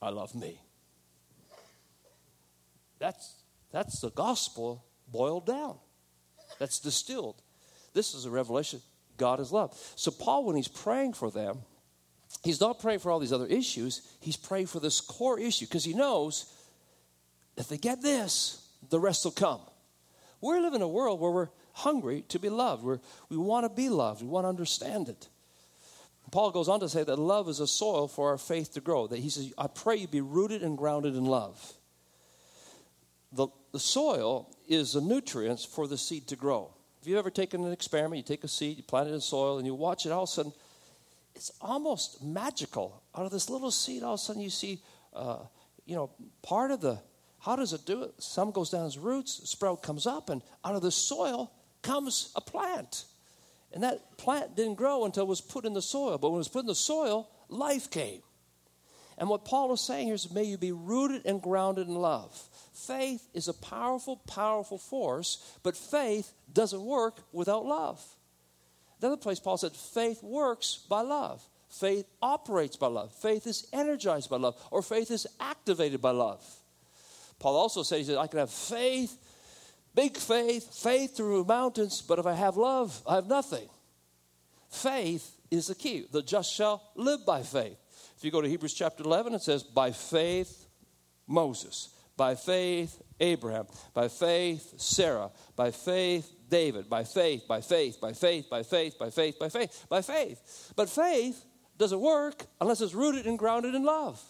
I 0.04 0.10
love 0.10 0.36
me. 0.36 0.60
That's, 3.00 3.36
that's 3.72 4.00
the 4.02 4.12
gospel 4.12 4.86
boiled 5.08 5.46
down, 5.46 5.78
that's 6.60 6.80
distilled. 6.80 7.42
This 7.94 8.14
is 8.14 8.26
a 8.26 8.32
revelation 8.32 8.82
God 9.18 9.40
is 9.40 9.52
love. 9.52 9.78
So, 9.96 10.12
Paul, 10.12 10.46
when 10.46 10.56
he's 10.56 10.68
praying 10.68 11.14
for 11.14 11.30
them, 11.30 11.60
he's 12.44 12.60
not 12.60 12.80
praying 12.80 13.00
for 13.00 13.12
all 13.12 13.20
these 13.20 13.34
other 13.34 13.46
issues, 13.46 14.16
he's 14.20 14.38
praying 14.38 14.68
for 14.68 14.80
this 14.80 15.00
core 15.00 15.40
issue 15.40 15.66
because 15.66 15.84
he 15.84 15.94
knows 15.94 16.52
if 17.56 17.68
they 17.68 17.78
get 17.78 18.02
this, 18.02 18.68
the 18.90 19.00
rest 19.00 19.24
will 19.26 19.32
come. 19.32 19.62
We 20.42 20.60
live 20.60 20.74
in 20.74 20.82
a 20.82 20.88
world 20.88 21.22
where 21.22 21.32
we're 21.32 21.50
hungry 21.74 22.26
to 22.30 22.40
be 22.40 22.50
loved. 22.50 22.84
We're, 22.84 23.00
we 23.30 23.38
want 23.38 23.66
to 23.66 23.70
be 23.70 23.90
loved. 23.90 24.22
We 24.22 24.28
want 24.28 24.46
to 24.46 24.50
understand 24.50 25.10
it. 25.10 25.30
Paul 26.34 26.50
goes 26.50 26.68
on 26.68 26.80
to 26.80 26.90
say 26.90 27.04
that 27.04 27.20
love 27.20 27.48
is 27.48 27.60
a 27.60 27.68
soil 27.68 28.08
for 28.08 28.30
our 28.30 28.40
faith 28.40 28.74
to 28.74 28.82
grow. 28.82 29.06
That 29.06 29.20
he 29.20 29.30
says, 29.30 29.54
I 29.56 29.68
pray 29.68 29.98
you 29.98 30.08
be 30.08 30.20
rooted 30.20 30.64
and 30.64 30.76
grounded 30.76 31.16
in 31.16 31.26
love. 31.26 31.74
The, 33.32 33.50
the 33.72 33.80
soil 33.80 34.50
is 34.68 34.94
the 34.94 35.02
nutrients 35.02 35.64
for 35.64 35.88
the 35.88 35.96
seed 35.96 36.28
to 36.30 36.36
grow. 36.36 36.74
Have 37.00 37.08
you 37.08 37.20
ever 37.20 37.30
taken 37.30 37.64
an 37.64 37.72
experiment? 37.72 38.18
You 38.18 38.24
take 38.24 38.44
a 38.44 38.48
seed, 38.48 38.78
you 38.78 38.84
plant 38.84 39.10
it 39.10 39.14
in 39.14 39.22
soil, 39.22 39.60
and 39.60 39.68
you 39.68 39.76
watch 39.76 40.08
it, 40.08 40.12
all 40.12 40.24
of 40.24 40.30
a 40.30 40.32
sudden, 40.32 40.54
it's 41.36 41.52
almost 41.62 42.24
magical. 42.24 43.04
Out 43.16 43.26
of 43.26 43.32
this 43.32 43.48
little 43.48 43.70
seed, 43.70 44.02
all 44.02 44.16
of 44.16 44.20
a 44.20 44.24
sudden, 44.24 44.42
you 44.42 44.50
see, 44.50 44.82
uh, 45.14 45.38
you 45.86 45.96
know, 45.96 46.10
part 46.42 46.72
of 46.72 46.82
the 46.82 46.98
how 47.42 47.56
does 47.56 47.74
it 47.74 47.86
do 47.86 48.04
it? 48.04 48.14
Some 48.18 48.50
goes 48.50 48.72
down 48.72 48.88
as 48.88 48.98
roots, 48.98 49.48
sprout 49.48 49.84
comes 49.84 50.08
up, 50.08 50.32
and 50.32 50.42
out 50.66 50.76
of 50.76 50.82
the 50.82 50.92
soil 50.92 51.52
comes 51.84 52.32
a 52.36 52.42
plant. 52.42 53.06
And 53.74 53.84
that 53.84 54.18
plant 54.18 54.56
didn't 54.56 54.76
grow 54.76 55.06
until 55.06 55.24
it 55.24 55.30
was 55.30 55.42
put 55.42 55.66
in 55.66 55.74
the 55.74 55.82
soil. 55.82 56.18
But 56.18 56.30
when 56.30 56.38
it 56.38 56.46
was 56.46 56.48
put 56.48 56.62
in 56.62 56.68
the 56.68 56.76
soil, 56.76 57.30
life 57.50 57.90
came. 57.90 58.22
And 59.18 59.30
what 59.30 59.46
Paul 59.46 59.74
is 59.74 59.82
saying 59.82 60.08
here 60.08 60.16
is 60.16 60.32
may 60.32 60.44
you 60.44 60.58
be 60.58 60.72
rooted 60.72 61.26
and 61.26 61.42
grounded 61.42 61.88
in 61.88 61.96
love. 61.96 62.36
Faith 62.74 63.28
is 63.34 63.48
a 63.48 63.54
powerful, 63.54 64.18
powerful 64.28 64.78
force, 64.78 65.58
but 65.64 65.78
faith 65.78 66.34
doesn't 66.52 66.84
work 66.84 67.20
without 67.32 67.66
love. 67.66 68.04
The 69.00 69.08
other 69.08 69.18
place, 69.18 69.40
Paul 69.40 69.58
said, 69.58 69.74
faith 69.74 70.24
works 70.24 70.86
by 70.90 71.02
love. 71.02 71.44
Faith 71.70 72.06
operates 72.22 72.76
by 72.76 72.88
love. 72.88 73.14
Faith 73.16 73.48
is 73.48 73.68
energized 73.74 74.30
by 74.30 74.38
love, 74.38 74.56
or 74.72 74.82
faith 74.82 75.12
is 75.12 75.28
activated 75.40 76.02
by 76.02 76.12
love. 76.12 76.44
Paul 77.40 77.56
also 77.56 77.84
says 77.84 78.08
that 78.08 78.18
I 78.18 78.28
can 78.28 78.40
have 78.40 78.52
faith, 78.52 79.18
big 79.96 80.18
faith, 80.18 80.74
faith 80.74 81.16
to 81.16 81.24
remove 81.24 81.48
mountains, 81.48 82.02
but 82.02 82.20
if 82.20 82.26
I 82.26 82.34
have 82.34 82.58
love, 82.58 83.02
I 83.08 83.16
have 83.16 83.28
nothing. 83.28 83.70
Faith 84.70 85.38
is 85.52 85.68
the 85.68 85.76
key. 85.76 86.06
The 86.12 86.22
just 86.22 86.54
shall 86.54 86.82
live 86.96 87.26
by 87.26 87.44
faith. 87.44 87.78
If 88.18 88.24
you 88.24 88.32
go 88.32 88.42
to 88.42 88.50
Hebrews 88.50 88.74
chapter 88.74 89.04
11, 89.04 89.34
it 89.34 89.42
says, 89.42 89.64
By 89.64 89.92
faith, 89.92 90.68
Moses. 91.28 91.90
By 92.16 92.36
faith, 92.36 93.02
Abraham. 93.20 93.68
By 93.94 94.08
faith, 94.08 94.74
Sarah. 94.78 95.32
By 95.56 95.72
faith, 95.72 96.32
David. 96.50 96.90
By 96.90 97.04
faith, 97.04 97.48
by 97.48 97.62
faith, 97.62 98.00
by 98.00 98.14
faith, 98.14 98.50
by 98.50 98.64
faith, 98.64 98.98
by 99.00 99.10
faith, 99.10 99.40
by 99.40 99.50
faith, 99.50 99.86
by 99.90 100.02
faith. 100.02 100.74
But 100.76 100.90
faith 100.90 101.44
doesn't 101.78 102.00
work 102.00 102.46
unless 102.62 102.82
it's 102.82 102.94
rooted 102.94 103.26
and 103.26 103.38
grounded 103.38 103.76
in 103.76 103.84
love. 103.84 104.22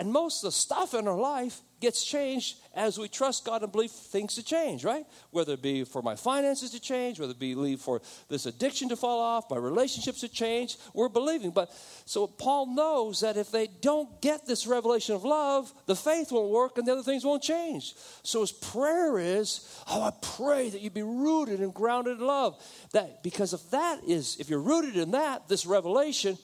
And 0.00 0.10
most 0.10 0.42
of 0.42 0.48
the 0.48 0.52
stuff 0.52 0.94
in 0.94 1.06
our 1.06 1.18
life 1.18 1.60
gets 1.78 2.02
changed 2.02 2.56
as 2.74 2.98
we 2.98 3.06
trust 3.06 3.44
God 3.44 3.62
and 3.62 3.70
believe 3.70 3.90
things 3.90 4.34
to 4.36 4.42
change, 4.42 4.82
right? 4.82 5.04
Whether 5.30 5.52
it 5.52 5.62
be 5.62 5.84
for 5.84 6.00
my 6.00 6.16
finances 6.16 6.70
to 6.70 6.80
change, 6.80 7.20
whether 7.20 7.32
it 7.32 7.38
be 7.38 7.76
for 7.76 8.00
this 8.30 8.46
addiction 8.46 8.88
to 8.88 8.96
fall 8.96 9.20
off, 9.20 9.50
my 9.50 9.58
relationships 9.58 10.20
to 10.20 10.28
change, 10.30 10.78
we're 10.94 11.10
believing. 11.10 11.50
But 11.50 11.70
so 12.06 12.26
Paul 12.26 12.74
knows 12.74 13.20
that 13.20 13.36
if 13.36 13.52
they 13.52 13.66
don't 13.66 14.22
get 14.22 14.46
this 14.46 14.66
revelation 14.66 15.14
of 15.14 15.24
love, 15.24 15.70
the 15.84 15.94
faith 15.94 16.32
won't 16.32 16.50
work 16.50 16.78
and 16.78 16.88
the 16.88 16.92
other 16.92 17.02
things 17.02 17.22
won't 17.22 17.42
change. 17.42 17.94
So 18.22 18.40
his 18.40 18.52
prayer 18.52 19.18
is, 19.18 19.82
oh, 19.86 20.00
I 20.00 20.12
pray 20.22 20.70
that 20.70 20.80
you 20.80 20.88
be 20.88 21.02
rooted 21.02 21.60
and 21.60 21.74
grounded 21.74 22.20
in 22.20 22.26
love. 22.26 22.58
That 22.92 23.22
because 23.22 23.52
if 23.52 23.70
that 23.72 24.00
is, 24.06 24.38
if 24.40 24.48
you're 24.48 24.62
rooted 24.62 24.96
in 24.96 25.10
that, 25.10 25.46
this 25.46 25.66
revelation, 25.66 26.38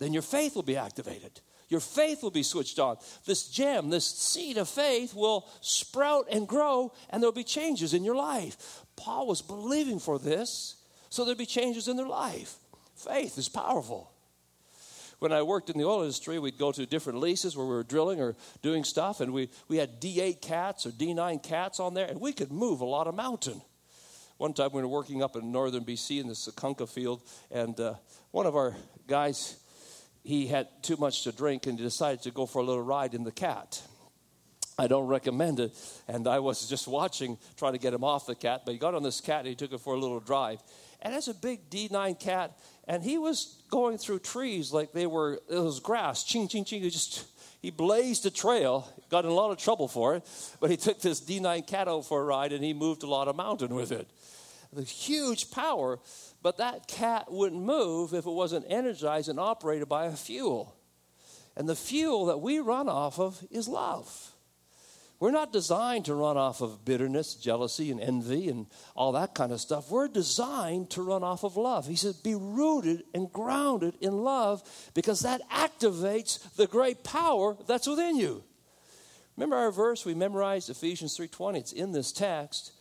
then 0.00 0.12
your 0.12 0.22
faith 0.22 0.56
will 0.56 0.64
be 0.64 0.76
activated. 0.76 1.40
Your 1.68 1.80
faith 1.80 2.22
will 2.22 2.30
be 2.30 2.42
switched 2.42 2.78
on. 2.78 2.96
This 3.24 3.48
gem, 3.48 3.90
this 3.90 4.06
seed 4.06 4.56
of 4.56 4.68
faith 4.68 5.14
will 5.14 5.48
sprout 5.60 6.28
and 6.30 6.46
grow, 6.46 6.92
and 7.10 7.20
there'll 7.20 7.32
be 7.32 7.44
changes 7.44 7.92
in 7.92 8.04
your 8.04 8.14
life. 8.14 8.84
Paul 8.94 9.26
was 9.26 9.42
believing 9.42 9.98
for 9.98 10.18
this, 10.18 10.76
so 11.08 11.24
there'll 11.24 11.38
be 11.38 11.46
changes 11.46 11.88
in 11.88 11.96
their 11.96 12.06
life. 12.06 12.56
Faith 12.94 13.36
is 13.36 13.48
powerful. 13.48 14.12
When 15.18 15.32
I 15.32 15.42
worked 15.42 15.70
in 15.70 15.78
the 15.78 15.84
oil 15.84 16.02
industry, 16.02 16.38
we'd 16.38 16.58
go 16.58 16.72
to 16.72 16.84
different 16.84 17.20
leases 17.20 17.56
where 17.56 17.66
we 17.66 17.72
were 17.72 17.82
drilling 17.82 18.20
or 18.20 18.36
doing 18.62 18.84
stuff, 18.84 19.20
and 19.20 19.32
we, 19.32 19.48
we 19.66 19.78
had 19.78 20.00
D8 20.00 20.42
cats 20.42 20.86
or 20.86 20.90
D9 20.90 21.42
cats 21.42 21.80
on 21.80 21.94
there, 21.94 22.06
and 22.06 22.20
we 22.20 22.32
could 22.32 22.52
move 22.52 22.80
a 22.80 22.84
lot 22.84 23.06
of 23.06 23.14
mountain. 23.14 23.60
One 24.36 24.52
time 24.52 24.70
we 24.72 24.82
were 24.82 24.88
working 24.88 25.22
up 25.22 25.34
in 25.34 25.50
northern 25.50 25.84
BC 25.84 26.20
in 26.20 26.28
the 26.28 26.34
Sukunka 26.34 26.86
field, 26.86 27.22
and 27.50 27.78
uh, 27.80 27.94
one 28.30 28.44
of 28.44 28.54
our 28.54 28.76
guys, 29.06 29.56
he 30.26 30.48
had 30.48 30.66
too 30.82 30.96
much 30.96 31.22
to 31.22 31.30
drink 31.30 31.66
and 31.66 31.78
he 31.78 31.84
decided 31.84 32.20
to 32.22 32.32
go 32.32 32.46
for 32.46 32.58
a 32.58 32.64
little 32.64 32.82
ride 32.82 33.14
in 33.14 33.22
the 33.22 33.30
cat. 33.30 33.80
I 34.76 34.88
don't 34.88 35.06
recommend 35.06 35.60
it. 35.60 35.72
And 36.08 36.26
I 36.26 36.40
was 36.40 36.68
just 36.68 36.88
watching, 36.88 37.38
trying 37.56 37.74
to 37.74 37.78
get 37.78 37.94
him 37.94 38.02
off 38.02 38.26
the 38.26 38.34
cat, 38.34 38.62
but 38.64 38.72
he 38.72 38.78
got 38.78 38.94
on 38.94 39.04
this 39.04 39.20
cat 39.20 39.40
and 39.40 39.48
he 39.48 39.54
took 39.54 39.72
it 39.72 39.80
for 39.80 39.94
a 39.94 39.98
little 39.98 40.18
drive. 40.18 40.60
And 41.00 41.14
it's 41.14 41.28
a 41.28 41.34
big 41.34 41.70
D9 41.70 42.18
cat, 42.18 42.58
and 42.88 43.02
he 43.02 43.18
was 43.18 43.62
going 43.70 43.98
through 43.98 44.20
trees 44.20 44.72
like 44.72 44.92
they 44.92 45.06
were, 45.06 45.40
it 45.48 45.58
was 45.58 45.78
grass, 45.78 46.24
ching, 46.24 46.48
ching, 46.48 46.64
ching. 46.64 46.82
He 46.82 46.90
just, 46.90 47.26
he 47.62 47.70
blazed 47.70 48.26
a 48.26 48.30
trail, 48.30 48.92
got 49.10 49.24
in 49.24 49.30
a 49.30 49.34
lot 49.34 49.50
of 49.50 49.58
trouble 49.58 49.88
for 49.88 50.16
it, 50.16 50.24
but 50.58 50.70
he 50.70 50.76
took 50.76 51.00
this 51.00 51.20
D9 51.20 51.66
cat 51.66 51.86
out 51.86 52.06
for 52.06 52.20
a 52.20 52.24
ride 52.24 52.52
and 52.52 52.64
he 52.64 52.72
moved 52.72 53.02
a 53.04 53.06
lot 53.06 53.28
of 53.28 53.36
mountain 53.36 53.74
with 53.74 53.92
it. 53.92 54.08
The 54.76 54.82
huge 54.82 55.50
power 55.50 55.98
but 56.42 56.58
that 56.58 56.86
cat 56.86 57.32
wouldn't 57.32 57.60
move 57.60 58.14
if 58.14 58.24
it 58.26 58.30
wasn't 58.30 58.66
energized 58.68 59.28
and 59.28 59.40
operated 59.40 59.88
by 59.88 60.06
a 60.06 60.12
fuel. 60.12 60.76
And 61.56 61.68
the 61.68 61.74
fuel 61.74 62.26
that 62.26 62.40
we 62.40 62.60
run 62.60 62.88
off 62.88 63.18
of 63.18 63.44
is 63.50 63.66
love. 63.66 64.32
We're 65.18 65.30
not 65.30 65.52
designed 65.52 66.04
to 66.04 66.14
run 66.14 66.36
off 66.36 66.60
of 66.60 66.84
bitterness, 66.84 67.34
jealousy, 67.34 67.90
and 67.90 68.00
envy 68.00 68.48
and 68.48 68.66
all 68.94 69.12
that 69.12 69.34
kind 69.34 69.50
of 69.50 69.60
stuff. 69.60 69.90
We're 69.90 70.08
designed 70.08 70.90
to 70.90 71.02
run 71.02 71.24
off 71.24 71.42
of 71.42 71.56
love. 71.56 71.88
He 71.88 71.96
says, 71.96 72.14
be 72.14 72.34
rooted 72.34 73.02
and 73.14 73.32
grounded 73.32 73.94
in 74.02 74.18
love 74.18 74.62
because 74.92 75.20
that 75.20 75.40
activates 75.50 76.54
the 76.56 76.66
great 76.66 77.02
power 77.02 77.56
that's 77.66 77.86
within 77.86 78.16
you. 78.16 78.44
Remember 79.36 79.56
our 79.56 79.70
verse 79.70 80.04
we 80.04 80.14
memorized 80.14 80.70
Ephesians 80.70 81.16
3:20. 81.18 81.56
It's 81.58 81.72
in 81.72 81.92
this 81.92 82.12
text. 82.12 82.72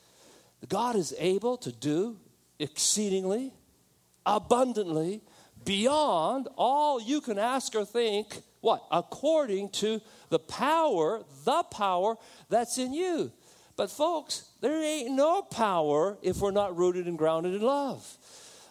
God 0.69 0.95
is 0.95 1.13
able 1.17 1.57
to 1.57 1.71
do 1.71 2.17
exceedingly, 2.59 3.53
abundantly, 4.25 5.21
beyond 5.63 6.47
all 6.55 7.01
you 7.01 7.21
can 7.21 7.37
ask 7.37 7.75
or 7.75 7.85
think. 7.85 8.41
What? 8.61 8.83
According 8.91 9.69
to 9.69 10.01
the 10.29 10.39
power, 10.39 11.23
the 11.43 11.63
power 11.63 12.15
that's 12.49 12.77
in 12.77 12.93
you. 12.93 13.31
But, 13.75 13.91
folks, 13.91 14.49
there 14.61 14.81
ain't 14.81 15.11
no 15.11 15.41
power 15.41 16.17
if 16.21 16.37
we're 16.37 16.51
not 16.51 16.77
rooted 16.77 17.07
and 17.07 17.17
grounded 17.17 17.53
in 17.53 17.61
love. 17.61 18.17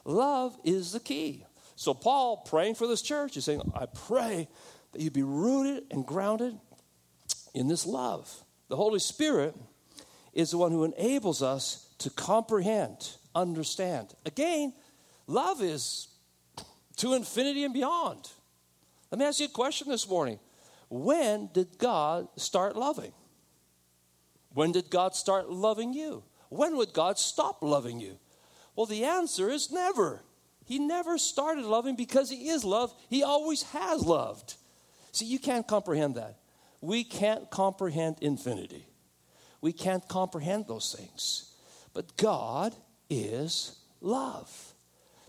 Love 0.05 0.57
is 0.65 0.93
the 0.93 1.01
key. 1.01 1.45
So, 1.77 1.93
Paul, 1.93 2.39
praying 2.39 2.77
for 2.77 2.87
this 2.87 3.03
church, 3.03 3.37
is 3.37 3.45
saying, 3.45 3.61
I 3.75 3.87
pray 3.87 4.49
that 4.93 5.03
you 5.03 5.11
be 5.11 5.23
rooted 5.23 5.85
and 5.91 6.07
grounded 6.07 6.59
in 7.55 7.69
this 7.69 7.87
love. 7.87 8.33
The 8.69 8.77
Holy 8.77 8.99
Spirit 8.99 9.55
is 10.33 10.51
the 10.51 10.59
one 10.59 10.73
who 10.73 10.85
enables 10.85 11.43
us 11.43 11.84
to 11.99 12.11
comprehend 12.11 13.17
understand. 13.35 14.15
Again, 14.25 14.73
love 15.27 15.63
is 15.63 16.09
to 16.97 17.15
infinity 17.15 17.65
and 17.65 17.75
beyond. 17.75 18.31
Let 19.11 19.19
me 19.19 19.25
ask 19.25 19.41
you 19.41 19.47
a 19.47 19.51
question 19.51 19.89
this 19.89 20.09
morning. 20.09 20.39
When 20.89 21.49
did 21.53 21.79
God 21.79 22.29
start 22.37 22.77
loving? 22.77 23.13
When 24.53 24.73
did 24.73 24.91
God 24.91 25.15
start 25.15 25.51
loving 25.51 25.93
you? 25.93 26.23
When 26.49 26.77
would 26.77 26.93
God 26.93 27.19
stop 27.19 27.63
loving 27.63 27.99
you? 27.99 28.19
Well, 28.77 28.87
the 28.87 29.05
answer 29.05 29.51
is 29.51 29.73
never. 29.73 30.23
He 30.65 30.79
never 30.79 31.19
started 31.19 31.65
loving 31.65 31.97
because 31.97 32.31
He 32.31 32.49
is 32.49 32.65
love. 32.65 32.95
He 33.11 33.23
always 33.23 33.63
has 33.65 34.03
loved. 34.05 34.55
See, 35.13 35.27
you 35.27 35.39
can't 35.39 35.67
comprehend 35.67 36.15
that. 36.15 36.39
We 36.81 37.03
can't 37.03 37.51
comprehend 37.51 38.17
infinity. 38.21 38.87
We 39.61 39.73
can't 39.73 40.07
comprehend 40.09 40.67
those 40.69 40.95
things. 40.97 41.54
But 41.95 42.17
God 42.17 42.75
is 43.09 43.79
love. 44.01 44.75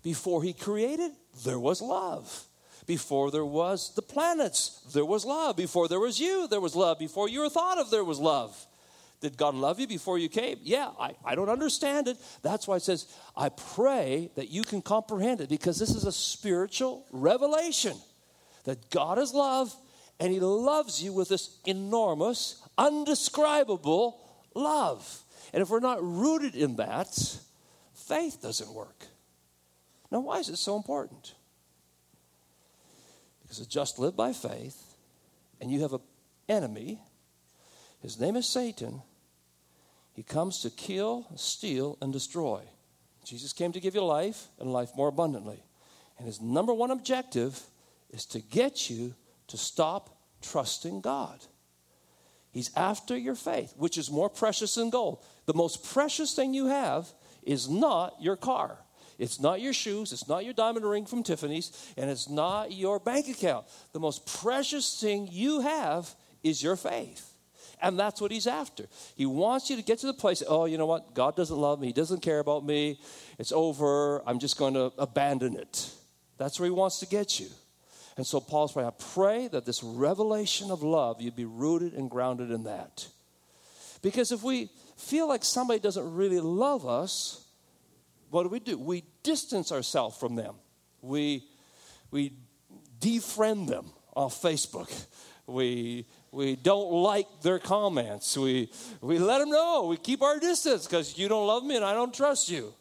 Before 0.04 0.44
he 0.44 0.54
created, 0.54 1.12
there 1.46 1.60
was 1.60 1.82
love. 1.82 2.46
Before 2.86 3.32
there 3.32 3.46
was 3.46 3.96
the 3.96 4.02
planets, 4.02 4.82
there 4.94 5.06
was 5.06 5.26
love. 5.26 5.56
Before 5.56 5.88
there 5.88 6.00
was 6.00 6.20
you, 6.20 6.48
there 6.48 6.62
was 6.62 6.76
love. 6.76 7.00
Before 7.00 7.30
you 7.30 7.40
were 7.40 7.50
thought 7.50 7.78
of, 7.78 7.90
there 7.90 8.04
was 8.04 8.20
love. 8.20 8.68
Did 9.22 9.38
God 9.38 9.56
love 9.56 9.80
you 9.80 9.88
before 9.88 10.20
you 10.20 10.30
came? 10.30 10.60
Yeah, 10.62 10.92
I, 11.00 11.16
I 11.24 11.36
don't 11.36 11.50
understand 11.50 12.08
it. 12.08 12.18
That's 12.44 12.68
why 12.68 12.76
it 12.76 12.84
says, 12.84 13.08
I 13.36 13.50
pray 13.50 14.30
that 14.36 14.50
you 14.50 14.62
can 14.62 14.82
comprehend 14.82 15.42
it 15.42 15.50
because 15.50 15.80
this 15.80 15.96
is 15.96 16.04
a 16.04 16.12
spiritual 16.12 17.06
revelation 17.12 17.98
that 18.66 18.90
God 18.90 19.18
is 19.18 19.34
love 19.34 19.76
And 20.20 20.32
He 20.32 20.40
loves 20.40 21.04
you 21.04 21.14
with 21.14 21.30
this 21.30 21.58
enormous, 21.66 22.62
undescribable 22.78 24.20
love. 24.54 25.24
And 25.56 25.62
if 25.62 25.70
we're 25.70 25.80
not 25.80 26.04
rooted 26.04 26.54
in 26.54 26.76
that, 26.76 27.40
faith 27.94 28.42
doesn't 28.42 28.74
work. 28.74 29.06
Now, 30.12 30.20
why 30.20 30.40
is 30.40 30.50
it 30.50 30.58
so 30.58 30.76
important? 30.76 31.34
Because 33.42 33.60
it's 33.60 33.70
just 33.70 33.98
live 33.98 34.18
by 34.18 34.34
faith, 34.34 34.98
and 35.62 35.72
you 35.72 35.82
have 35.84 35.94
an 35.94 36.02
enemy. 36.50 37.00
His 38.02 38.20
name 38.20 38.36
is 38.36 38.46
Satan. 38.46 39.02
He 40.12 40.24
comes 40.24 40.62
to 40.64 40.70
kill, 40.70 41.26
steal, 41.38 41.98
and 42.02 42.12
destroy. 42.12 42.62
Jesus 43.24 43.54
came 43.54 43.72
to 43.72 43.80
give 43.80 43.96
you 43.96 44.04
life 44.04 44.50
and 44.60 44.74
life 44.74 44.90
more 44.94 45.08
abundantly. 45.08 45.64
And 46.18 46.28
his 46.28 46.42
number 46.42 46.74
one 46.74 46.92
objective 46.92 47.62
is 48.10 48.26
to 48.26 48.42
get 48.42 48.90
you 48.90 49.16
to 49.48 49.56
stop 49.56 50.18
trusting 50.42 51.00
God. 51.00 51.40
He's 52.56 52.72
after 52.78 53.18
your 53.18 53.36
faith, 53.36 53.74
which 53.76 53.98
is 53.98 54.10
more 54.10 54.30
precious 54.30 54.76
than 54.76 54.90
gold. 54.90 55.22
The 55.46 55.54
most 55.54 55.84
precious 55.84 56.34
thing 56.34 56.54
you 56.54 56.68
have 56.68 57.06
is 57.44 57.70
not 57.70 58.16
your 58.22 58.38
car. 58.38 58.80
It's 59.20 59.42
not 59.42 59.60
your 59.60 59.74
shoes, 59.74 60.14
it's 60.14 60.30
not 60.30 60.46
your 60.46 60.54
diamond 60.54 60.86
ring 60.86 61.06
from 61.06 61.22
Tiffany's, 61.22 61.94
and 61.98 62.10
it's 62.10 62.30
not 62.30 62.72
your 62.72 62.98
bank 62.98 63.28
account. 63.28 63.66
The 63.92 64.00
most 64.00 64.26
precious 64.26 65.02
thing 65.02 65.28
you 65.30 65.60
have 65.60 66.16
is 66.44 66.64
your 66.64 66.78
faith. 66.78 67.30
And 67.82 68.00
that's 68.00 68.22
what 68.22 68.32
he's 68.32 68.48
after. 68.48 68.86
He 69.18 69.26
wants 69.26 69.70
you 69.70 69.76
to 69.76 69.82
get 69.82 70.00
to 70.00 70.08
the 70.08 70.14
place, 70.14 70.42
oh, 70.48 70.64
you 70.64 70.78
know 70.78 70.86
what? 70.86 71.14
God 71.14 71.36
doesn't 71.36 71.58
love 71.58 71.82
me. 71.82 71.88
He 71.88 71.94
doesn't 71.94 72.22
care 72.22 72.40
about 72.40 72.66
me. 72.66 73.02
It's 73.38 73.52
over. 73.52 74.24
I'm 74.26 74.40
just 74.40 74.58
going 74.58 74.76
to 74.76 74.94
abandon 74.98 75.58
it. 75.58 75.92
That's 76.38 76.58
where 76.58 76.68
he 76.68 76.72
wants 76.72 77.00
to 77.00 77.06
get 77.06 77.38
you. 77.38 77.48
And 78.18 78.26
so 78.26 78.40
Paul's 78.40 78.72
praying, 78.72 78.88
I 78.88 79.04
pray 79.14 79.48
that 79.50 79.66
this 79.66 79.84
revelation 79.84 80.72
of 80.72 80.84
love, 80.84 81.22
you'd 81.22 81.36
be 81.36 81.46
rooted 81.46 81.94
and 81.94 82.10
grounded 82.10 82.50
in 82.50 82.64
that. 82.64 83.08
Because 84.02 84.32
if 84.32 84.42
we 84.42 84.70
feel 84.98 85.28
like 85.28 85.44
somebody 85.44 85.80
doesn't 85.80 86.14
really 86.14 86.40
love 86.40 86.88
us, 86.88 87.46
what 88.30 88.44
do 88.44 88.50
we 88.50 88.60
do? 88.60 88.78
We 88.78 89.04
distance 89.24 89.72
ourselves 89.72 90.18
from 90.18 90.36
them. 90.36 90.56
We, 91.02 91.44
we 92.12 92.34
defriend 93.00 93.68
them 93.68 93.92
off 94.16 94.42
Facebook. 94.42 94.92
We, 95.48 96.06
we 96.32 96.56
don't 96.56 96.92
like 96.92 97.28
their 97.42 97.60
comments. 97.60 98.38
We, 98.38 98.72
we 99.02 99.20
let 99.20 99.40
them 99.40 99.50
know. 99.50 99.88
We 99.90 99.98
keep 99.98 100.22
our 100.22 100.40
distance 100.40 100.88
because 100.88 101.18
you 101.18 101.28
don't 101.28 101.48
love 101.48 101.64
me 101.64 101.76
and 101.76 101.86
I 101.86 101.94
don't 101.94 102.14
trust 102.14 102.50
you. 102.50 102.74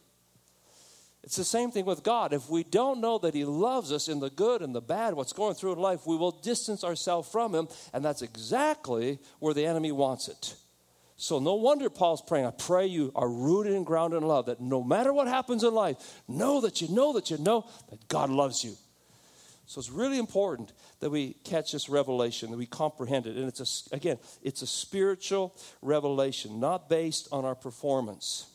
It's 1.25 1.37
the 1.37 1.43
same 1.43 1.71
thing 1.71 1.85
with 1.85 2.03
God. 2.03 2.33
If 2.33 2.51
we 2.51 2.63
don't 2.63 3.01
know 3.01 3.17
that 3.17 3.33
He 3.33 3.45
loves 3.45 3.91
us 3.91 4.07
in 4.07 4.19
the 4.19 4.29
good 4.29 4.61
and 4.61 4.75
the 4.75 4.81
bad, 4.81 5.15
what's 5.15 5.33
going 5.33 5.55
through 5.55 5.73
in 5.73 5.79
life, 5.79 6.05
we 6.05 6.15
will 6.15 6.31
distance 6.31 6.83
ourselves 6.83 7.27
from 7.27 7.55
Him, 7.55 7.67
and 7.93 8.05
that's 8.05 8.21
exactly 8.21 9.17
where 9.39 9.55
the 9.55 9.65
enemy 9.65 9.91
wants 9.91 10.27
it. 10.27 10.55
So, 11.17 11.39
no 11.39 11.55
wonder 11.55 11.89
Paul's 11.89 12.21
praying, 12.21 12.45
I 12.45 12.51
pray 12.51 12.85
you 12.85 13.11
are 13.15 13.27
rooted 13.27 13.73
and 13.73 13.87
grounded 13.87 14.21
in 14.21 14.27
love, 14.27 14.45
that 14.45 14.61
no 14.61 14.83
matter 14.83 15.11
what 15.11 15.27
happens 15.27 15.63
in 15.63 15.73
life, 15.73 16.21
know 16.27 16.61
that 16.61 16.79
you 16.79 16.89
know 16.89 17.13
that 17.13 17.31
you 17.31 17.39
know 17.39 17.67
that 17.89 18.07
God 18.07 18.29
loves 18.29 18.63
you. 18.63 18.75
So, 19.65 19.79
it's 19.79 19.89
really 19.89 20.19
important 20.19 20.73
that 20.99 21.09
we 21.09 21.37
catch 21.43 21.71
this 21.71 21.89
revelation, 21.89 22.51
that 22.51 22.57
we 22.57 22.67
comprehend 22.67 23.25
it. 23.25 23.35
And 23.35 23.47
it's, 23.47 23.89
a, 23.91 23.95
again, 23.95 24.19
it's 24.43 24.61
a 24.61 24.67
spiritual 24.67 25.55
revelation, 25.81 26.59
not 26.59 26.87
based 26.87 27.29
on 27.31 27.45
our 27.45 27.55
performance. 27.55 28.45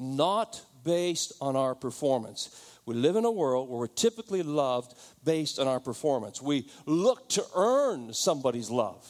Not 0.00 0.62
based 0.84 1.32
on 1.40 1.56
our 1.56 1.74
performance. 1.74 2.70
We 2.86 2.94
live 2.94 3.16
in 3.16 3.24
a 3.24 3.30
world 3.30 3.68
where 3.68 3.78
we're 3.78 3.86
typically 3.86 4.42
loved 4.42 4.94
based 5.24 5.58
on 5.58 5.68
our 5.68 5.80
performance. 5.80 6.42
We 6.42 6.68
look 6.86 7.28
to 7.30 7.44
earn 7.54 8.12
somebody's 8.12 8.70
love. 8.70 9.06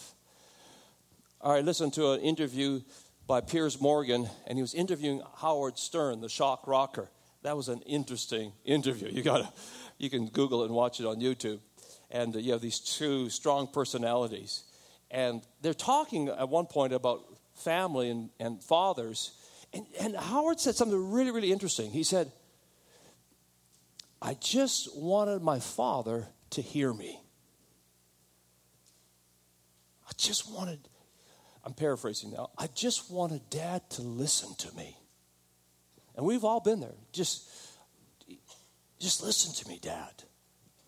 All 1.41 1.53
right, 1.53 1.65
listen 1.65 1.91
to 1.93 2.13
an 2.13 2.21
interview 2.21 2.81
by 3.27 3.41
Piers 3.41 3.81
Morgan, 3.81 4.29
and 4.47 4.59
he 4.59 4.63
was 4.63 4.75
interviewing 4.75 5.23
Howard 5.39 5.79
Stern, 5.79 6.21
the 6.21 6.29
shock 6.29 6.67
rocker. 6.67 7.09
That 7.43 7.57
was 7.57 7.69
an 7.69 7.81
interesting 7.83 8.53
interview. 8.65 9.09
You 9.09 9.23
got 9.23 9.39
to, 9.39 9.49
you 9.99 10.11
can 10.11 10.27
Google 10.27 10.63
it 10.63 10.67
and 10.67 10.75
watch 10.75 11.01
it 11.01 11.07
on 11.07 11.21
YouTube. 11.21 11.61
And 12.11 12.35
uh, 12.35 12.41
you 12.41 12.53
have 12.53 12.61
these 12.61 12.81
two 12.81 13.31
strong 13.31 13.69
personalities, 13.69 14.65
and 15.11 15.43
they're 15.63 15.73
talking 15.73 16.29
at 16.29 16.49
one 16.49 16.67
point 16.67 16.93
about 16.93 17.23
family 17.55 18.11
and, 18.11 18.31
and 18.41 18.63
fathers 18.63 19.33
and, 19.73 19.87
and 20.01 20.17
Howard 20.17 20.61
said 20.61 20.75
something 20.75 21.13
really, 21.13 21.31
really 21.31 21.53
interesting. 21.53 21.91
He 21.91 22.03
said, 22.03 22.33
I 24.21 24.35
just 24.35 24.97
wanted 24.97 25.43
my 25.43 25.61
father 25.61 26.27
to 26.51 26.63
hear 26.63 26.93
me. 26.93 27.21
I 30.07 30.13
just 30.17 30.51
wanted, 30.51 30.81
I'm 31.65 31.73
paraphrasing 31.73 32.33
now, 32.33 32.51
I 32.59 32.67
just 32.67 33.11
wanted 33.11 33.49
dad 33.49 33.89
to 33.91 34.03
listen 34.03 34.55
to 34.59 34.77
me. 34.77 34.97
And 36.17 36.27
we've 36.27 36.45
all 36.45 36.61
been 36.61 36.81
there. 36.81 36.97
Just, 37.13 37.49
just 38.99 39.23
listen 39.23 39.55
to 39.55 39.69
me, 39.69 39.79
dad. 39.81 40.25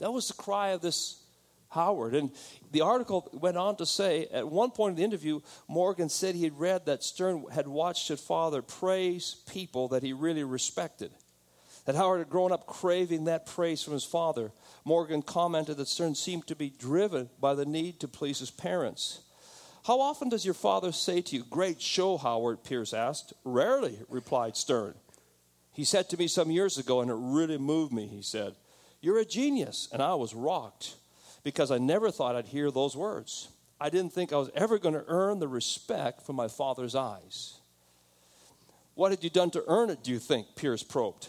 That 0.01 0.13
was 0.13 0.29
the 0.29 0.35
cry 0.35 0.71
of 0.71 0.83
this 0.83 1.22
Howard. 1.73 2.15
And 2.15 2.31
the 2.71 2.83
article 2.83 3.29
went 3.33 3.57
on 3.57 3.77
to 3.77 3.87
say 3.87 4.29
at 4.33 4.49
one 4.49 4.71
point 4.71 4.93
in 4.93 4.97
the 4.97 5.05
interview, 5.05 5.41
Morgan 5.69 6.09
said 6.09 6.35
he 6.35 6.45
had 6.45 6.59
read 6.59 6.87
that 6.87 7.03
Stern 7.03 7.45
had 7.53 7.67
watched 7.67 8.09
his 8.09 8.21
father 8.21 8.63
praise 8.63 9.37
people 9.51 9.89
that 9.89 10.03
he 10.03 10.13
really 10.13 10.45
respected. 10.45 11.13
That 11.85 11.97
Howard 11.97 12.21
had 12.21 12.31
grown 12.31 12.53
up 12.53 12.67
craving 12.67 13.25
that 13.25 13.47
praise 13.47 13.83
from 13.83 13.95
his 13.95 14.05
father. 14.05 14.53
Morgan 14.85 15.23
commented 15.23 15.77
that 15.79 15.89
Stern 15.89 16.15
seemed 16.15 16.47
to 16.47 16.55
be 16.55 16.71
driven 16.71 17.29
by 17.41 17.55
the 17.55 17.67
need 17.67 18.01
to 18.01 18.09
please 18.09 18.39
his 18.39 18.51
parents. 18.51 19.21
How 19.85 20.01
often 20.01 20.29
does 20.29 20.45
your 20.45 20.55
father 20.55 20.93
say 20.93 21.23
to 21.23 21.37
you, 21.37 21.45
Great 21.51 21.81
show, 21.81 22.17
Howard? 22.17 22.63
Piers 22.63 22.95
asked. 22.95 23.33
Rarely, 23.45 23.99
replied 24.09 24.57
Stern. 24.57 24.95
He 25.73 25.85
said 25.85 26.09
to 26.11 26.17
me 26.17 26.29
some 26.29 26.51
years 26.51 26.79
ago, 26.79 27.01
and 27.01 27.11
it 27.11 27.17
really 27.19 27.59
moved 27.59 27.93
me, 27.93 28.07
he 28.07 28.23
said, 28.23 28.55
You're 29.01 29.19
a 29.19 29.25
genius. 29.25 29.89
And 29.93 30.01
I 30.01 30.15
was 30.15 30.35
rocked 30.35 30.95
because 31.43 31.71
I 31.71 31.79
never 31.79 32.11
thought 32.11 32.37
I'd 32.37 32.47
hear 32.47 32.71
those 32.71 32.97
words. 32.97 33.49
I 33.81 33.91
didn't 33.91 34.13
think 34.13 34.33
I 34.33 34.37
was 34.37 34.51
ever 34.55 34.79
going 34.79 34.95
to 34.95 35.05
earn 35.09 35.41
the 35.41 35.49
respect 35.49 36.23
from 36.23 36.37
my 36.37 36.49
father's 36.49 36.95
eyes. 36.95 37.59
What 38.95 39.11
had 39.11 39.25
you 39.25 39.31
done 39.31 39.51
to 39.53 39.65
earn 39.67 39.91
it, 39.91 40.05
do 40.05 40.11
you 40.11 40.19
think? 40.19 40.55
Piers 40.55 40.83
probed. 40.83 41.29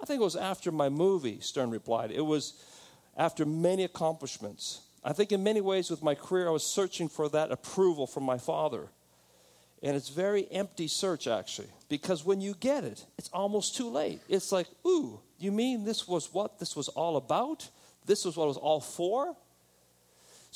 I 0.00 0.04
think 0.04 0.20
it 0.20 0.24
was 0.24 0.36
after 0.36 0.70
my 0.70 0.88
movie, 0.88 1.40
Stern 1.40 1.70
replied. 1.70 2.10
It 2.10 2.24
was 2.24 2.62
after 3.16 3.46
many 3.46 3.84
accomplishments. 3.84 4.82
I 5.02 5.12
think 5.12 5.32
in 5.32 5.42
many 5.42 5.60
ways 5.60 5.88
with 5.88 6.02
my 6.02 6.14
career, 6.14 6.48
I 6.48 6.50
was 6.50 6.66
searching 6.66 7.08
for 7.08 7.28
that 7.30 7.52
approval 7.52 8.06
from 8.06 8.24
my 8.24 8.38
father. 8.38 8.88
And 9.82 9.96
it's 9.96 10.08
very 10.08 10.50
empty 10.50 10.88
search, 10.88 11.26
actually, 11.26 11.68
because 11.88 12.24
when 12.24 12.40
you 12.40 12.54
get 12.54 12.82
it, 12.84 13.06
it's 13.16 13.30
almost 13.32 13.76
too 13.76 13.88
late. 13.88 14.20
It's 14.28 14.50
like, 14.50 14.66
ooh, 14.86 15.20
you 15.38 15.52
mean 15.52 15.84
this 15.84 16.08
was 16.08 16.32
what 16.34 16.58
this 16.58 16.74
was 16.74 16.88
all 16.88 17.16
about? 17.16 17.68
This 18.04 18.24
was 18.24 18.36
what 18.36 18.44
it 18.44 18.48
was 18.48 18.56
all 18.56 18.80
for? 18.80 19.36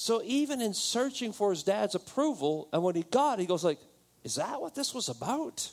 So 0.01 0.23
even 0.25 0.63
in 0.63 0.73
searching 0.73 1.31
for 1.31 1.51
his 1.51 1.63
dad's 1.63 1.95
approval, 1.95 2.71
and 2.73 2.83
when 2.83 2.95
he 2.95 3.03
got 3.03 3.39
he 3.39 3.45
goes 3.45 3.63
like, 3.63 3.79
is 4.25 4.37
that 4.37 4.59
what 4.59 4.75
this 4.75 4.95
was 4.95 5.11
about? 5.11 5.71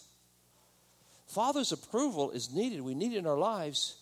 Father's 1.27 1.71
approval 1.71 2.31
is 2.31 2.51
needed. 2.51 2.81
We 2.81 2.93
need 2.93 3.13
it 3.13 3.19
in 3.19 3.25
our 3.25 3.37
lives. 3.37 3.95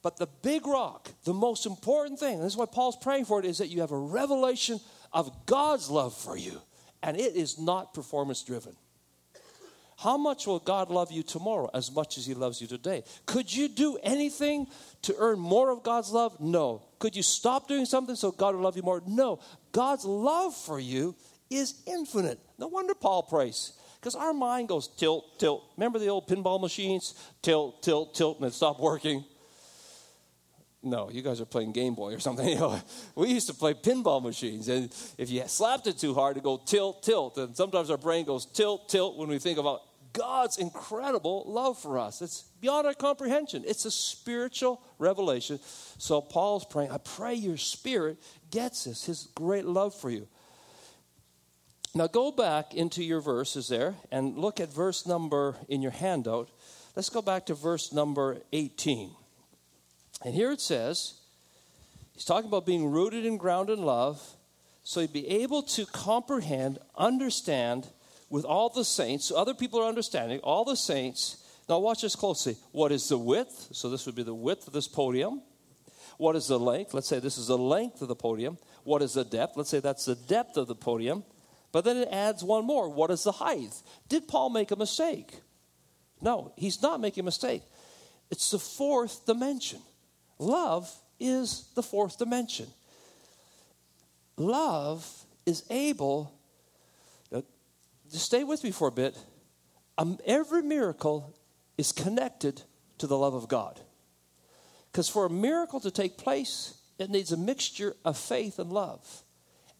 But 0.00 0.16
the 0.16 0.26
big 0.40 0.66
rock, 0.66 1.10
the 1.24 1.34
most 1.34 1.66
important 1.66 2.18
thing, 2.18 2.38
this 2.38 2.54
is 2.54 2.56
why 2.56 2.64
Paul's 2.64 2.96
praying 2.96 3.26
for 3.26 3.40
it, 3.40 3.44
is 3.44 3.58
that 3.58 3.68
you 3.68 3.82
have 3.82 3.92
a 3.92 3.98
revelation 3.98 4.80
of 5.12 5.44
God's 5.44 5.90
love 5.90 6.16
for 6.16 6.34
you. 6.34 6.62
And 7.02 7.20
it 7.20 7.36
is 7.36 7.58
not 7.58 7.92
performance 7.92 8.42
driven. 8.42 8.74
How 9.98 10.16
much 10.16 10.46
will 10.46 10.60
God 10.60 10.90
love 10.90 11.10
you 11.10 11.24
tomorrow 11.24 11.68
as 11.74 11.90
much 11.90 12.18
as 12.18 12.26
He 12.26 12.32
loves 12.32 12.60
you 12.60 12.68
today? 12.68 13.02
Could 13.26 13.52
you 13.52 13.66
do 13.66 13.98
anything 14.04 14.68
to 15.02 15.14
earn 15.18 15.40
more 15.40 15.70
of 15.70 15.82
God's 15.82 16.12
love? 16.12 16.38
No. 16.38 16.82
Could 17.00 17.16
you 17.16 17.24
stop 17.24 17.66
doing 17.66 17.84
something 17.84 18.14
so 18.14 18.30
God 18.30 18.54
will 18.54 18.62
love 18.62 18.76
you 18.76 18.84
more? 18.84 19.02
No. 19.08 19.40
God's 19.72 20.04
love 20.04 20.54
for 20.54 20.78
you 20.78 21.16
is 21.50 21.82
infinite. 21.84 22.38
No 22.58 22.68
wonder 22.68 22.94
Paul 22.94 23.24
prays. 23.24 23.72
Because 24.00 24.14
our 24.14 24.32
mind 24.32 24.68
goes 24.68 24.86
tilt, 24.86 25.40
tilt. 25.40 25.64
Remember 25.76 25.98
the 25.98 26.06
old 26.06 26.28
pinball 26.28 26.60
machines? 26.60 27.14
Tilt, 27.42 27.82
tilt, 27.82 28.14
tilt, 28.14 28.38
and 28.38 28.46
it 28.46 28.54
stopped 28.54 28.78
working. 28.78 29.24
No, 30.80 31.10
you 31.10 31.22
guys 31.22 31.40
are 31.40 31.44
playing 31.44 31.72
Game 31.72 31.96
Boy 31.96 32.14
or 32.14 32.20
something. 32.20 32.56
We 33.16 33.30
used 33.30 33.48
to 33.48 33.54
play 33.54 33.74
pinball 33.74 34.22
machines, 34.22 34.68
and 34.68 34.94
if 35.18 35.28
you 35.28 35.42
slapped 35.48 35.88
it 35.88 35.98
too 35.98 36.14
hard, 36.14 36.36
it 36.36 36.44
go 36.44 36.56
tilt, 36.64 37.02
tilt. 37.02 37.36
And 37.36 37.56
sometimes 37.56 37.90
our 37.90 37.96
brain 37.96 38.24
goes 38.24 38.46
tilt, 38.46 38.88
tilt 38.88 39.16
when 39.16 39.28
we 39.28 39.40
think 39.40 39.58
about 39.58 39.80
God's 40.12 40.58
incredible 40.58 41.44
love 41.46 41.78
for 41.78 41.98
us. 41.98 42.22
It's 42.22 42.42
beyond 42.60 42.86
our 42.86 42.94
comprehension. 42.94 43.64
It's 43.66 43.84
a 43.84 43.90
spiritual 43.90 44.82
revelation. 44.98 45.58
So 45.98 46.20
Paul's 46.20 46.64
praying, 46.64 46.90
I 46.90 46.98
pray 46.98 47.34
your 47.34 47.56
spirit 47.56 48.18
gets 48.50 48.84
this, 48.84 49.04
his 49.04 49.28
great 49.34 49.64
love 49.64 49.94
for 49.94 50.10
you. 50.10 50.26
Now 51.94 52.06
go 52.06 52.30
back 52.30 52.74
into 52.74 53.02
your 53.02 53.20
verses 53.20 53.68
there 53.68 53.94
and 54.10 54.38
look 54.38 54.60
at 54.60 54.72
verse 54.72 55.06
number 55.06 55.56
in 55.68 55.82
your 55.82 55.90
handout. 55.90 56.50
Let's 56.94 57.10
go 57.10 57.22
back 57.22 57.46
to 57.46 57.54
verse 57.54 57.92
number 57.92 58.38
18. 58.52 59.10
And 60.24 60.34
here 60.34 60.50
it 60.50 60.60
says, 60.60 61.14
he's 62.12 62.24
talking 62.24 62.48
about 62.48 62.66
being 62.66 62.90
rooted 62.90 63.24
and 63.24 63.38
grounded 63.38 63.78
in 63.78 63.84
love. 63.84 64.22
So 64.82 65.00
he'd 65.00 65.12
be 65.12 65.28
able 65.28 65.62
to 65.62 65.86
comprehend, 65.86 66.78
understand 66.96 67.88
with 68.30 68.44
all 68.44 68.68
the 68.68 68.84
saints. 68.84 69.26
So 69.26 69.36
other 69.36 69.54
people 69.54 69.80
are 69.80 69.88
understanding, 69.88 70.40
all 70.40 70.64
the 70.64 70.76
saints. 70.76 71.44
Now, 71.68 71.78
watch 71.78 72.02
this 72.02 72.16
closely. 72.16 72.56
What 72.72 72.92
is 72.92 73.08
the 73.08 73.18
width? 73.18 73.68
So, 73.72 73.90
this 73.90 74.06
would 74.06 74.14
be 74.14 74.22
the 74.22 74.34
width 74.34 74.66
of 74.66 74.72
this 74.72 74.88
podium. 74.88 75.42
What 76.16 76.34
is 76.34 76.46
the 76.46 76.58
length? 76.58 76.94
Let's 76.94 77.08
say 77.08 77.18
this 77.18 77.36
is 77.36 77.48
the 77.48 77.58
length 77.58 78.00
of 78.00 78.08
the 78.08 78.16
podium. 78.16 78.56
What 78.84 79.02
is 79.02 79.14
the 79.14 79.24
depth? 79.24 79.56
Let's 79.56 79.68
say 79.68 79.80
that's 79.80 80.06
the 80.06 80.14
depth 80.14 80.56
of 80.56 80.66
the 80.66 80.74
podium. 80.74 81.24
But 81.70 81.84
then 81.84 81.98
it 81.98 82.08
adds 82.10 82.42
one 82.42 82.64
more. 82.64 82.88
What 82.88 83.10
is 83.10 83.24
the 83.24 83.32
height? 83.32 83.74
Did 84.08 84.26
Paul 84.26 84.48
make 84.48 84.70
a 84.70 84.76
mistake? 84.76 85.40
No, 86.22 86.52
he's 86.56 86.80
not 86.80 87.00
making 87.00 87.20
a 87.20 87.24
mistake. 87.26 87.62
It's 88.30 88.50
the 88.50 88.58
fourth 88.58 89.26
dimension. 89.26 89.80
Love 90.38 90.90
is 91.20 91.68
the 91.74 91.82
fourth 91.82 92.18
dimension 92.18 92.68
love 94.38 95.06
is 95.44 95.64
able, 95.70 96.32
just 98.10 98.26
stay 98.26 98.44
with 98.44 98.64
me 98.64 98.70
for 98.70 98.88
a 98.88 98.92
bit. 98.92 99.16
Um, 99.96 100.18
every 100.24 100.62
miracle 100.62 101.34
is 101.76 101.92
connected 101.92 102.62
to 102.98 103.06
the 103.06 103.18
love 103.18 103.34
of 103.34 103.48
God. 103.48 103.80
Because 104.90 105.08
for 105.08 105.26
a 105.26 105.30
miracle 105.30 105.80
to 105.80 105.90
take 105.90 106.18
place, 106.18 106.78
it 106.98 107.10
needs 107.10 107.32
a 107.32 107.36
mixture 107.36 107.94
of 108.04 108.16
faith 108.16 108.58
and 108.58 108.72
love. 108.72 109.22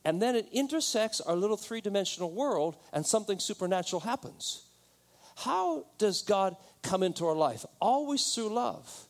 And 0.04 0.22
then 0.22 0.36
it 0.36 0.48
intersects 0.52 1.20
our 1.20 1.36
little 1.36 1.56
three 1.56 1.80
dimensional 1.80 2.30
world, 2.30 2.76
and 2.92 3.04
something 3.04 3.38
supernatural 3.38 4.00
happens. 4.00 4.64
How 5.36 5.86
does 5.98 6.22
God 6.22 6.56
come 6.82 7.02
into 7.02 7.26
our 7.26 7.34
life? 7.34 7.64
Always 7.80 8.34
through 8.34 8.50
love. 8.50 9.06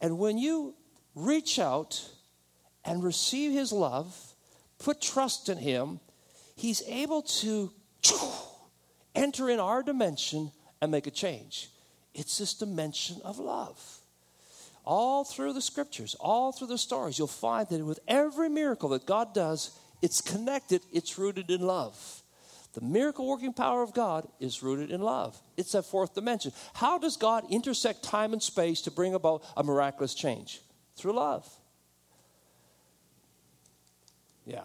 And 0.00 0.18
when 0.18 0.38
you 0.38 0.74
reach 1.14 1.58
out 1.58 2.10
and 2.84 3.02
receive 3.02 3.52
His 3.52 3.72
love, 3.72 4.34
put 4.78 5.00
trust 5.00 5.48
in 5.48 5.58
Him, 5.58 6.00
He's 6.56 6.82
able 6.86 7.22
to 7.22 7.72
enter 9.14 9.48
in 9.50 9.60
our 9.60 9.82
dimension 9.82 10.52
and 10.80 10.90
make 10.90 11.06
a 11.06 11.10
change. 11.10 11.70
It's 12.14 12.38
this 12.38 12.54
dimension 12.54 13.20
of 13.24 13.38
love. 13.38 13.98
All 14.84 15.24
through 15.24 15.52
the 15.52 15.62
scriptures, 15.62 16.16
all 16.18 16.52
through 16.52 16.66
the 16.66 16.78
stories, 16.78 17.18
you'll 17.18 17.28
find 17.28 17.68
that 17.68 17.84
with 17.84 18.00
every 18.08 18.48
miracle 18.48 18.88
that 18.90 19.06
God 19.06 19.32
does, 19.32 19.78
it's 20.02 20.20
connected, 20.20 20.82
it's 20.92 21.16
rooted 21.16 21.50
in 21.50 21.60
love. 21.60 22.22
The 22.74 22.80
miracle 22.80 23.28
working 23.28 23.52
power 23.52 23.82
of 23.82 23.92
God 23.92 24.26
is 24.40 24.62
rooted 24.62 24.90
in 24.90 25.02
love. 25.02 25.38
It's 25.56 25.72
that 25.72 25.84
fourth 25.84 26.14
dimension. 26.14 26.52
How 26.74 26.98
does 26.98 27.16
God 27.16 27.44
intersect 27.50 28.02
time 28.02 28.32
and 28.32 28.42
space 28.42 28.80
to 28.82 28.90
bring 28.90 29.14
about 29.14 29.44
a 29.56 29.62
miraculous 29.62 30.14
change? 30.14 30.60
Through 30.96 31.12
love. 31.12 31.48
Yeah. 34.46 34.64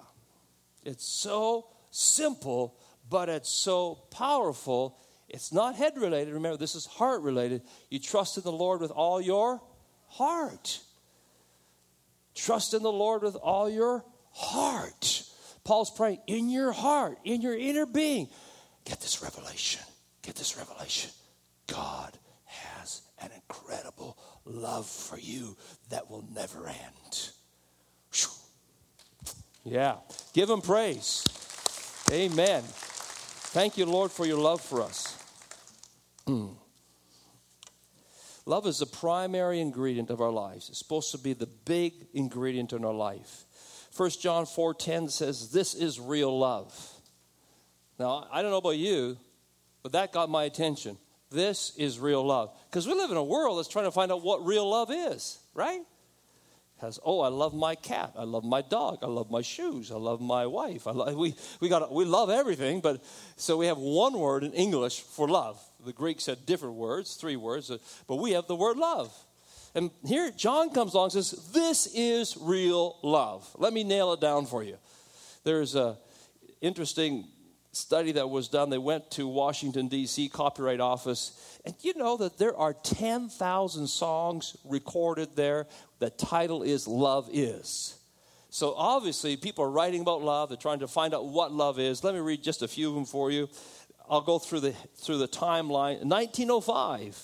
It's 0.84 1.06
so 1.06 1.68
simple, 1.92 2.77
but 3.10 3.30
it's 3.30 3.50
so 3.50 3.96
powerful. 4.12 5.00
It's 5.30 5.52
not 5.52 5.76
head 5.76 5.98
related. 5.98 6.34
Remember, 6.34 6.58
this 6.58 6.76
is 6.76 6.86
heart 6.86 7.22
related. 7.22 7.62
You 7.90 8.00
trust 8.00 8.38
in 8.38 8.44
the 8.44 8.52
Lord 8.52 8.82
with 8.82 8.92
all 8.92 9.22
your 9.22 9.62
heart. 10.08 10.80
Trust 12.36 12.74
in 12.74 12.84
the 12.84 12.92
Lord 12.92 13.24
with 13.24 13.36
all 13.36 13.70
your 13.70 14.06
heart. 14.32 15.24
Paul's 15.64 15.92
praying 15.92 16.20
in 16.28 16.50
your 16.50 16.72
heart, 16.72 17.18
in 17.26 17.42
your 17.42 17.58
inner 17.58 17.86
being. 17.86 18.30
Get 18.86 19.02
this 19.02 19.22
revelation. 19.22 19.82
Get 20.22 20.36
this 20.36 20.58
revelation. 20.58 21.12
God 21.68 22.18
has 22.46 23.02
an 23.20 23.32
incredible 23.34 24.18
love 24.46 24.86
for 24.88 25.20
you 25.20 25.58
that 25.90 26.10
will 26.10 26.24
never 26.34 26.68
end. 26.68 27.30
Whew. 28.14 28.30
Yeah. 29.66 29.96
Give 30.34 30.50
him 30.50 30.62
praise. 30.62 31.26
Amen. 32.12 32.64
Thank 33.52 33.78
you, 33.78 33.86
Lord, 33.86 34.12
for 34.12 34.26
your 34.26 34.40
love 34.40 34.62
for 34.62 34.82
us. 34.82 35.18
Mm. 36.28 36.56
Love 38.46 38.68
is 38.68 38.80
the 38.80 38.86
primary 38.86 39.62
ingredient 39.62 40.10
of 40.10 40.22
our 40.22 40.32
lives. 40.32 40.70
It's 40.70 40.78
supposed 40.78 41.12
to 41.12 41.18
be 41.18 41.34
the 41.34 41.48
big 41.48 41.94
ingredient 42.14 42.74
in 42.74 42.84
our 42.84 42.94
life. 42.94 43.46
1 43.96 44.22
John 44.22 44.46
4:10 44.46 45.10
says, 45.10 45.52
"This 45.52 45.74
is 45.74 46.00
real 46.00 46.38
love." 46.38 47.02
Now, 47.98 48.28
I 48.32 48.42
don't 48.42 48.52
know 48.52 48.58
about 48.58 48.78
you, 48.78 49.18
but 49.82 49.94
that 49.94 50.12
got 50.12 50.30
my 50.30 50.44
attention. 50.44 50.98
This 51.30 51.72
is 51.78 52.00
real 52.00 52.26
love. 52.26 52.54
Because 52.70 52.86
we 52.86 52.94
live 52.94 53.12
in 53.12 53.18
a 53.18 53.24
world 53.24 53.58
that's 53.58 53.70
trying 53.70 53.86
to 53.86 53.92
find 53.92 54.12
out 54.12 54.22
what 54.22 54.46
real 54.46 54.70
love 54.70 54.92
is, 54.92 55.40
right? 55.54 55.82
Has 56.80 57.00
oh 57.04 57.22
i 57.22 57.28
love 57.28 57.54
my 57.54 57.76
cat. 57.76 58.14
I 58.16 58.24
love 58.24 58.44
my 58.44 58.62
dog. 58.62 59.00
I 59.02 59.08
love 59.08 59.32
my 59.32 59.42
shoes. 59.42 59.92
I 59.92 59.96
love 59.96 60.22
my 60.22 60.46
wife. 60.46 60.88
I 60.88 60.92
love, 60.92 61.16
we, 61.16 61.36
we, 61.60 61.70
got, 61.70 61.92
we 61.92 62.06
love 62.06 62.30
everything 62.30 62.82
but 62.82 63.04
so 63.36 63.58
we 63.58 63.68
have 63.68 63.78
one 63.78 64.18
word 64.18 64.44
in 64.44 64.54
english 64.54 65.02
for 65.02 65.28
love. 65.28 65.60
The 65.86 65.94
greeks 65.94 66.26
had 66.26 66.46
different 66.46 66.76
words 66.76 67.16
three 67.16 67.36
words 67.36 67.72
but 68.08 68.16
we 68.16 68.32
have 68.32 68.48
the 68.48 68.56
word 68.56 68.78
love. 68.78 69.14
And 69.76 69.92
here 70.06 70.32
john 70.32 70.72
comes 70.72 70.94
along 70.94 71.12
and 71.14 71.26
says 71.26 71.52
this 71.52 71.88
is 71.94 72.38
real 72.40 72.98
love. 73.04 73.48
Let 73.58 73.74
me 73.74 73.84
nail 73.84 74.14
it 74.14 74.22
down 74.22 74.46
for 74.46 74.64
you. 74.64 74.78
There's 75.44 75.76
a 75.76 75.98
interesting 76.62 77.28
study 77.78 78.14
that 78.14 78.30
was 78.30 78.48
done 78.48 78.70
they 78.70 78.78
went 78.78 79.10
to 79.12 79.28
washington 79.28 79.88
d.c 79.88 80.30
copyright 80.30 80.80
office 80.80 81.58
and 81.68 81.76
you 81.82 81.94
know 81.96 82.16
that 82.16 82.38
there 82.38 82.56
are 82.56 82.72
10,000 82.72 83.88
songs 83.88 84.56
recorded 84.64 85.36
there. 85.36 85.68
The 86.00 86.10
title 86.10 86.64
is 86.64 86.88
Love 86.88 87.28
Is. 87.34 87.98
So 88.50 88.74
obviously, 88.74 89.36
people 89.36 89.66
are 89.66 89.70
writing 89.70 90.00
about 90.00 90.22
love. 90.22 90.48
They're 90.48 90.58
trying 90.58 90.80
to 90.80 90.88
find 90.88 91.14
out 91.14 91.26
what 91.26 91.52
love 91.52 91.78
is. 91.78 92.06
Let 92.06 92.14
me 92.14 92.22
read 92.22 92.42
just 92.42 92.62
a 92.62 92.70
few 92.70 92.88
of 92.88 92.96
them 92.96 93.04
for 93.04 93.32
you. 93.32 93.50
I'll 94.10 94.22
go 94.22 94.40
through 94.40 94.62
the, 94.62 94.72
through 94.96 95.18
the 95.18 95.28
timeline. 95.28 96.06
1905, 96.06 97.22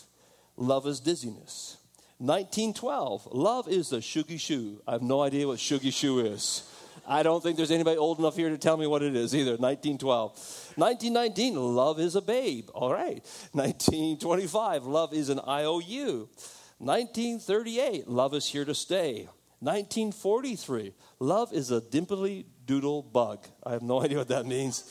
love 0.57 0.85
is 0.87 0.99
dizziness. 0.99 1.77
1912, 2.17 3.29
love 3.31 3.69
is 3.69 3.91
the 3.91 3.99
shoogie 3.99 4.37
shoe. 4.37 4.81
I 4.85 4.91
have 4.91 5.01
no 5.01 5.21
idea 5.21 5.47
what 5.47 5.59
shoogie 5.59 5.93
shoe 5.93 6.19
is. 6.19 6.69
I 7.07 7.23
don't 7.23 7.43
think 7.43 7.57
there's 7.57 7.71
anybody 7.71 7.97
old 7.97 8.19
enough 8.19 8.35
here 8.35 8.49
to 8.49 8.57
tell 8.57 8.77
me 8.77 8.87
what 8.87 9.03
it 9.03 9.15
is 9.15 9.35
either. 9.35 9.51
1912. 9.51 10.73
1919, 10.75 11.55
love 11.55 11.99
is 11.99 12.15
a 12.15 12.21
babe. 12.21 12.69
All 12.73 12.93
right. 12.93 13.21
1925, 13.51 14.85
love 14.85 15.13
is 15.13 15.29
an 15.29 15.39
IOU. 15.47 16.29
1938, 16.79 18.07
love 18.07 18.33
is 18.33 18.47
here 18.47 18.65
to 18.65 18.73
stay. 18.73 19.27
1943, 19.59 20.93
love 21.19 21.53
is 21.53 21.71
a 21.71 21.79
dimply 21.79 22.45
doodle 22.65 23.01
bug. 23.01 23.47
I 23.65 23.71
have 23.71 23.81
no 23.81 24.01
idea 24.03 24.17
what 24.17 24.27
that 24.29 24.45
means. 24.45 24.83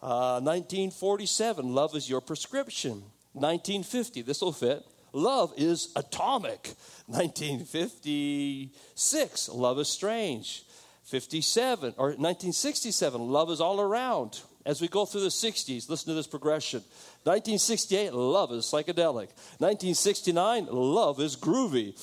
Uh, 0.00 0.40
1947, 0.40 1.74
love 1.74 1.96
is 1.96 2.08
your 2.08 2.20
prescription. 2.20 3.02
1950, 3.32 4.22
this 4.22 4.40
will 4.40 4.52
fit. 4.52 4.84
Love 5.12 5.52
is 5.56 5.90
atomic. 5.96 6.74
1956, 7.06 9.48
love 9.48 9.80
is 9.80 9.88
strange. 9.88 10.62
57 11.08 11.94
or 11.96 12.08
1967, 12.08 13.20
love 13.20 13.50
is 13.50 13.62
all 13.62 13.80
around. 13.80 14.42
As 14.66 14.82
we 14.82 14.88
go 14.88 15.06
through 15.06 15.22
the 15.22 15.28
60s, 15.28 15.88
listen 15.88 16.08
to 16.08 16.14
this 16.14 16.26
progression. 16.26 16.80
1968, 17.24 18.12
love 18.12 18.52
is 18.52 18.66
psychedelic. 18.66 19.30
1969, 19.58 20.66
love 20.70 21.18
is 21.20 21.34
groovy. 21.34 21.94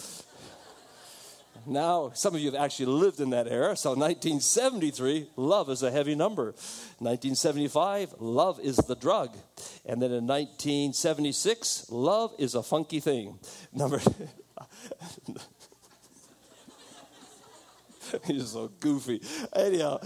Now, 1.68 2.12
some 2.16 2.34
of 2.34 2.42
you 2.42 2.52
have 2.52 2.60
actually 2.60 2.88
lived 2.88 3.20
in 3.20 3.30
that 3.32 3.48
era. 3.48 3.76
So, 3.76 3.92
1973, 3.92 5.30
love 5.36 5.70
is 5.70 5.84
a 5.84 5.92
heavy 5.92 6.16
number. 6.16 6.46
1975, 6.98 8.16
love 8.20 8.60
is 8.60 8.78
the 8.78 8.96
drug. 8.96 9.38
And 9.86 10.02
then 10.02 10.12
in 10.12 10.26
1976, 10.26 11.92
love 11.92 12.34
is 12.40 12.56
a 12.56 12.64
funky 12.64 13.00
thing. 13.00 13.38
Number. 13.72 14.02
He's 18.26 18.52
so 18.52 18.70
goofy. 18.80 19.22
Anyhow, 19.56 20.00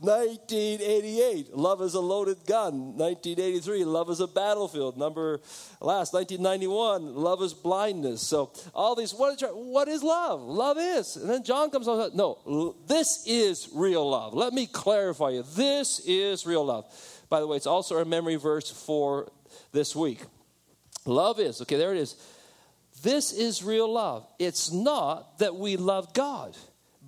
1988, 0.00 1.54
love 1.56 1.82
is 1.82 1.94
a 1.94 2.00
loaded 2.00 2.44
gun. 2.46 2.96
1983, 2.96 3.84
love 3.84 4.10
is 4.10 4.20
a 4.20 4.26
battlefield. 4.26 4.96
Number 4.96 5.40
last, 5.80 6.12
1991, 6.12 7.14
love 7.14 7.42
is 7.42 7.54
blindness. 7.54 8.22
So 8.22 8.52
all 8.74 8.94
these, 8.94 9.12
what 9.12 9.40
is, 9.40 9.48
what 9.50 9.88
is 9.88 10.02
love? 10.02 10.42
Love 10.42 10.78
is. 10.78 11.16
And 11.16 11.30
then 11.30 11.44
John 11.44 11.70
comes 11.70 11.88
on, 11.88 12.10
no, 12.14 12.74
this 12.86 13.24
is 13.26 13.68
real 13.74 14.08
love. 14.08 14.34
Let 14.34 14.52
me 14.52 14.66
clarify 14.66 15.30
you. 15.30 15.44
This 15.54 16.00
is 16.00 16.46
real 16.46 16.64
love. 16.64 16.86
By 17.28 17.40
the 17.40 17.46
way, 17.46 17.56
it's 17.56 17.66
also 17.66 17.98
our 17.98 18.04
memory 18.04 18.36
verse 18.36 18.70
for 18.70 19.30
this 19.72 19.96
week. 19.96 20.22
Love 21.04 21.38
is, 21.38 21.60
okay, 21.62 21.76
there 21.76 21.92
it 21.92 21.98
is. 21.98 22.16
This 23.02 23.32
is 23.32 23.62
real 23.62 23.92
love. 23.92 24.26
It's 24.38 24.72
not 24.72 25.38
that 25.38 25.54
we 25.54 25.76
love 25.76 26.12
God 26.14 26.56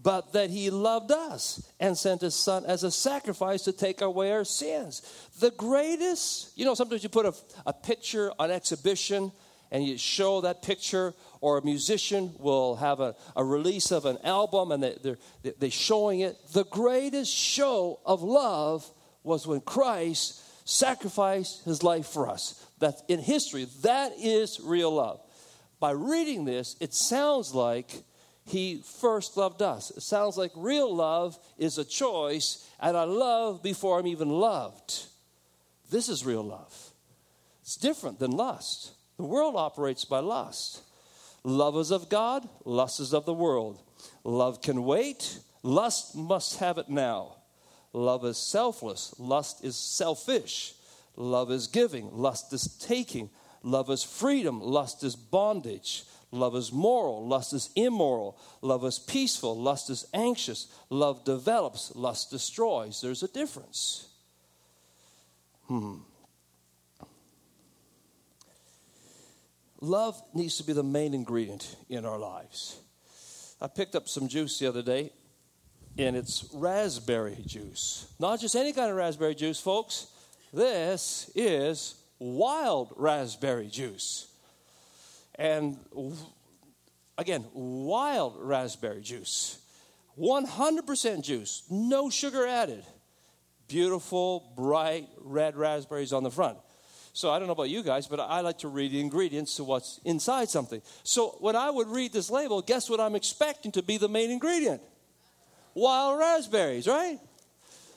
but 0.00 0.32
that 0.32 0.50
he 0.50 0.70
loved 0.70 1.10
us 1.10 1.72
and 1.80 1.96
sent 1.96 2.20
his 2.20 2.34
son 2.34 2.64
as 2.66 2.84
a 2.84 2.90
sacrifice 2.90 3.62
to 3.64 3.72
take 3.72 4.00
away 4.00 4.30
our 4.32 4.44
sins. 4.44 5.02
The 5.40 5.50
greatest, 5.50 6.56
you 6.56 6.64
know, 6.64 6.74
sometimes 6.74 7.02
you 7.02 7.08
put 7.08 7.26
a, 7.26 7.34
a 7.66 7.72
picture 7.72 8.32
on 8.38 8.50
exhibition 8.50 9.32
and 9.70 9.84
you 9.84 9.98
show 9.98 10.40
that 10.42 10.62
picture, 10.62 11.12
or 11.42 11.58
a 11.58 11.64
musician 11.64 12.32
will 12.38 12.76
have 12.76 13.00
a, 13.00 13.14
a 13.36 13.44
release 13.44 13.90
of 13.90 14.06
an 14.06 14.16
album 14.24 14.72
and 14.72 14.82
they, 14.82 14.96
they're, 15.02 15.52
they're 15.58 15.70
showing 15.70 16.20
it. 16.20 16.36
The 16.52 16.64
greatest 16.64 17.34
show 17.34 18.00
of 18.06 18.22
love 18.22 18.90
was 19.24 19.46
when 19.46 19.60
Christ 19.60 20.42
sacrificed 20.66 21.64
his 21.64 21.82
life 21.82 22.06
for 22.06 22.28
us. 22.28 22.64
That 22.78 23.02
in 23.08 23.18
history, 23.18 23.66
that 23.82 24.12
is 24.18 24.60
real 24.62 24.92
love. 24.92 25.20
By 25.80 25.90
reading 25.90 26.44
this, 26.44 26.76
it 26.80 26.94
sounds 26.94 27.54
like 27.54 28.04
he 28.48 28.82
first 29.00 29.36
loved 29.36 29.62
us. 29.62 29.90
It 29.90 30.02
sounds 30.02 30.36
like 30.36 30.52
real 30.56 30.94
love 30.94 31.38
is 31.58 31.78
a 31.78 31.84
choice, 31.84 32.68
and 32.80 32.96
I 32.96 33.04
love 33.04 33.62
before 33.62 33.98
I'm 33.98 34.06
even 34.06 34.28
loved. 34.28 35.04
This 35.90 36.08
is 36.08 36.24
real 36.24 36.42
love. 36.42 36.92
It's 37.62 37.76
different 37.76 38.18
than 38.18 38.30
lust. 38.30 38.92
The 39.16 39.24
world 39.24 39.54
operates 39.56 40.04
by 40.04 40.20
lust. 40.20 40.82
Love 41.44 41.76
is 41.76 41.90
of 41.90 42.08
God, 42.08 42.48
lust 42.64 43.00
is 43.00 43.12
of 43.12 43.26
the 43.26 43.34
world. 43.34 43.82
Love 44.24 44.62
can 44.62 44.84
wait, 44.84 45.38
lust 45.62 46.16
must 46.16 46.58
have 46.58 46.78
it 46.78 46.88
now. 46.88 47.36
Love 47.92 48.24
is 48.24 48.38
selfless, 48.38 49.14
lust 49.18 49.64
is 49.64 49.76
selfish. 49.76 50.74
Love 51.16 51.50
is 51.50 51.66
giving, 51.66 52.08
lust 52.12 52.52
is 52.52 52.76
taking. 52.78 53.28
Love 53.62 53.90
is 53.90 54.04
freedom, 54.04 54.60
lust 54.60 55.02
is 55.02 55.16
bondage. 55.16 56.04
Love 56.30 56.54
is 56.56 56.72
moral, 56.72 57.26
lust 57.26 57.54
is 57.54 57.70
immoral. 57.74 58.38
Love 58.60 58.84
is 58.84 58.98
peaceful, 58.98 59.58
lust 59.58 59.88
is 59.88 60.06
anxious. 60.12 60.66
Love 60.90 61.24
develops, 61.24 61.94
lust 61.94 62.30
destroys. 62.30 63.00
There's 63.00 63.22
a 63.22 63.28
difference. 63.28 64.08
Hmm. 65.66 65.96
Love 69.80 70.20
needs 70.34 70.56
to 70.56 70.64
be 70.64 70.72
the 70.72 70.82
main 70.82 71.14
ingredient 71.14 71.76
in 71.88 72.04
our 72.04 72.18
lives. 72.18 72.80
I 73.60 73.68
picked 73.68 73.94
up 73.94 74.08
some 74.08 74.28
juice 74.28 74.58
the 74.58 74.66
other 74.66 74.82
day, 74.82 75.12
and 75.96 76.14
it's 76.16 76.48
raspberry 76.52 77.38
juice. 77.46 78.06
Not 78.18 78.40
just 78.40 78.54
any 78.54 78.72
kind 78.72 78.90
of 78.90 78.96
raspberry 78.96 79.34
juice, 79.34 79.60
folks. 79.60 80.08
This 80.52 81.30
is 81.34 81.94
wild 82.18 82.92
raspberry 82.96 83.68
juice. 83.68 84.26
And 85.38 85.78
again, 87.16 87.44
wild 87.54 88.36
raspberry 88.38 89.00
juice. 89.00 89.60
100% 90.18 91.22
juice, 91.22 91.62
no 91.70 92.10
sugar 92.10 92.46
added. 92.46 92.84
Beautiful, 93.68 94.52
bright 94.56 95.08
red 95.20 95.56
raspberries 95.56 96.12
on 96.12 96.24
the 96.24 96.30
front. 96.30 96.58
So 97.12 97.30
I 97.30 97.38
don't 97.38 97.46
know 97.46 97.52
about 97.52 97.70
you 97.70 97.82
guys, 97.82 98.06
but 98.06 98.20
I 98.20 98.40
like 98.40 98.58
to 98.58 98.68
read 98.68 98.92
the 98.92 99.00
ingredients 99.00 99.56
to 99.56 99.64
what's 99.64 100.00
inside 100.04 100.48
something. 100.48 100.82
So 101.02 101.36
when 101.40 101.56
I 101.56 101.70
would 101.70 101.88
read 101.88 102.12
this 102.12 102.30
label, 102.30 102.62
guess 102.62 102.90
what 102.90 103.00
I'm 103.00 103.14
expecting 103.14 103.72
to 103.72 103.82
be 103.82 103.96
the 103.96 104.08
main 104.08 104.30
ingredient? 104.30 104.82
Wild 105.74 106.18
raspberries, 106.18 106.86
right? 106.86 107.18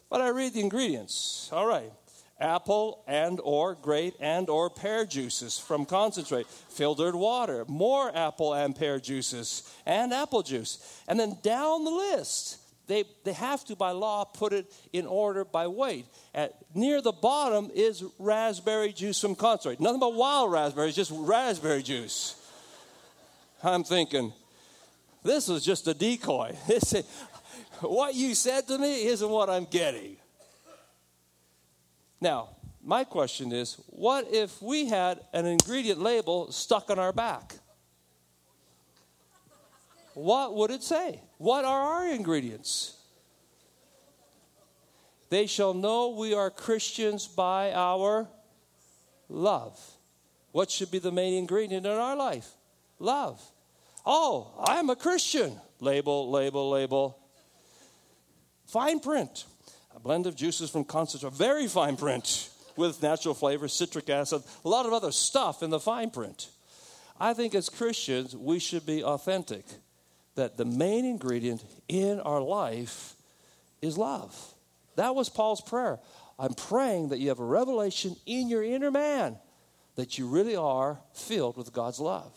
But 0.09 0.21
I 0.21 0.29
read 0.29 0.53
the 0.53 0.59
ingredients. 0.59 1.49
All 1.51 1.65
right. 1.65 1.91
Apple 2.41 3.03
and 3.07 3.39
or 3.43 3.75
grape 3.75 4.15
and 4.19 4.49
or 4.49 4.69
pear 4.69 5.05
juices 5.05 5.59
from 5.59 5.85
concentrate, 5.85 6.47
filtered 6.47 7.15
water, 7.15 7.63
more 7.67 8.15
apple 8.15 8.53
and 8.53 8.75
pear 8.75 8.99
juices, 8.99 9.71
and 9.85 10.13
apple 10.13 10.41
juice. 10.41 11.01
And 11.07 11.19
then 11.19 11.37
down 11.43 11.85
the 11.85 11.91
list, 11.91 12.57
they, 12.87 13.05
they 13.23 13.33
have 13.33 13.63
to, 13.65 13.75
by 13.75 13.91
law, 13.91 14.25
put 14.25 14.51
it 14.51 14.73
in 14.91 15.05
order 15.05 15.45
by 15.45 15.67
weight. 15.67 16.05
At, 16.33 16.55
near 16.75 17.01
the 17.01 17.13
bottom 17.13 17.71
is 17.73 18.03
raspberry 18.19 18.91
juice 18.91 19.19
from 19.21 19.35
concentrate. 19.35 19.79
Nothing 19.79 20.01
but 20.01 20.13
wild 20.13 20.51
raspberries, 20.51 20.95
just 20.95 21.11
raspberry 21.13 21.83
juice. 21.83 22.35
I'm 23.63 23.83
thinking, 23.83 24.33
this 25.23 25.47
was 25.47 25.63
just 25.63 25.87
a 25.87 25.93
decoy. 25.93 26.57
This, 26.67 26.93
what 27.79 28.13
you 28.13 28.35
said 28.35 28.67
to 28.67 28.77
me 28.77 29.05
isn't 29.05 29.29
what 29.29 29.49
I'm 29.49 29.65
getting. 29.65 30.17
Now, 32.21 32.49
my 32.83 33.03
question 33.03 33.51
is 33.51 33.77
what 33.87 34.27
if 34.31 34.61
we 34.61 34.85
had 34.85 35.19
an 35.33 35.45
ingredient 35.45 35.99
label 35.99 36.51
stuck 36.51 36.89
on 36.89 36.99
our 36.99 37.11
back? 37.11 37.55
what 40.13 40.55
would 40.55 40.71
it 40.71 40.83
say? 40.83 41.21
What 41.37 41.65
are 41.65 41.81
our 41.81 42.07
ingredients? 42.07 42.97
They 45.29 45.47
shall 45.47 45.73
know 45.73 46.09
we 46.09 46.33
are 46.33 46.49
Christians 46.49 47.27
by 47.27 47.71
our 47.71 48.27
love. 49.29 49.79
What 50.51 50.69
should 50.69 50.91
be 50.91 50.99
the 50.99 51.11
main 51.11 51.35
ingredient 51.35 51.85
in 51.85 51.91
our 51.91 52.17
life? 52.17 52.49
Love. 52.99 53.41
Oh, 54.05 54.51
I'm 54.61 54.89
a 54.89 54.95
Christian. 54.95 55.55
Label, 55.79 56.29
label, 56.29 56.69
label. 56.69 57.17
Fine 58.67 58.99
print. 58.99 59.45
A 59.95 59.99
blend 59.99 60.27
of 60.27 60.35
juices 60.35 60.69
from 60.69 60.83
concentrate, 60.83 61.33
very 61.33 61.67
fine 61.67 61.97
print 61.97 62.49
with 62.75 63.01
natural 63.03 63.33
flavor, 63.33 63.67
citric 63.67 64.09
acid, 64.09 64.43
a 64.63 64.69
lot 64.69 64.85
of 64.85 64.93
other 64.93 65.11
stuff 65.11 65.61
in 65.61 65.69
the 65.69 65.79
fine 65.79 66.09
print. 66.09 66.49
I 67.19 67.33
think 67.33 67.53
as 67.53 67.69
Christians, 67.69 68.35
we 68.35 68.59
should 68.59 68.85
be 68.85 69.03
authentic 69.03 69.65
that 70.35 70.57
the 70.57 70.65
main 70.65 71.05
ingredient 71.05 71.63
in 71.87 72.19
our 72.19 72.41
life 72.41 73.15
is 73.81 73.97
love. 73.97 74.35
That 74.95 75.15
was 75.15 75.29
Paul's 75.29 75.61
prayer. 75.61 75.99
I'm 76.39 76.53
praying 76.53 77.09
that 77.09 77.19
you 77.19 77.29
have 77.29 77.39
a 77.39 77.45
revelation 77.45 78.15
in 78.25 78.49
your 78.49 78.63
inner 78.63 78.91
man 78.91 79.37
that 79.95 80.17
you 80.17 80.27
really 80.27 80.55
are 80.55 80.99
filled 81.13 81.57
with 81.57 81.73
God's 81.73 81.99
love. 81.99 82.33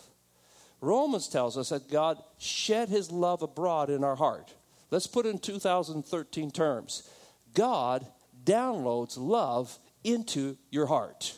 Romans 0.81 1.29
tells 1.29 1.57
us 1.57 1.71
that 1.71 1.91
God 1.91 2.19
shed 2.39 2.89
his 2.89 3.11
love 3.11 3.43
abroad 3.43 3.89
in 3.89 4.05
our 4.05 4.17
heart. 4.17 4.53
Let's 4.91 5.07
put 5.07 5.25
in 5.25 5.39
2013 5.39 6.51
terms. 6.51 7.09
God 7.55 8.07
downloads 8.45 9.17
love 9.17 9.79
into 10.03 10.57
your 10.71 10.87
heart. 10.87 11.35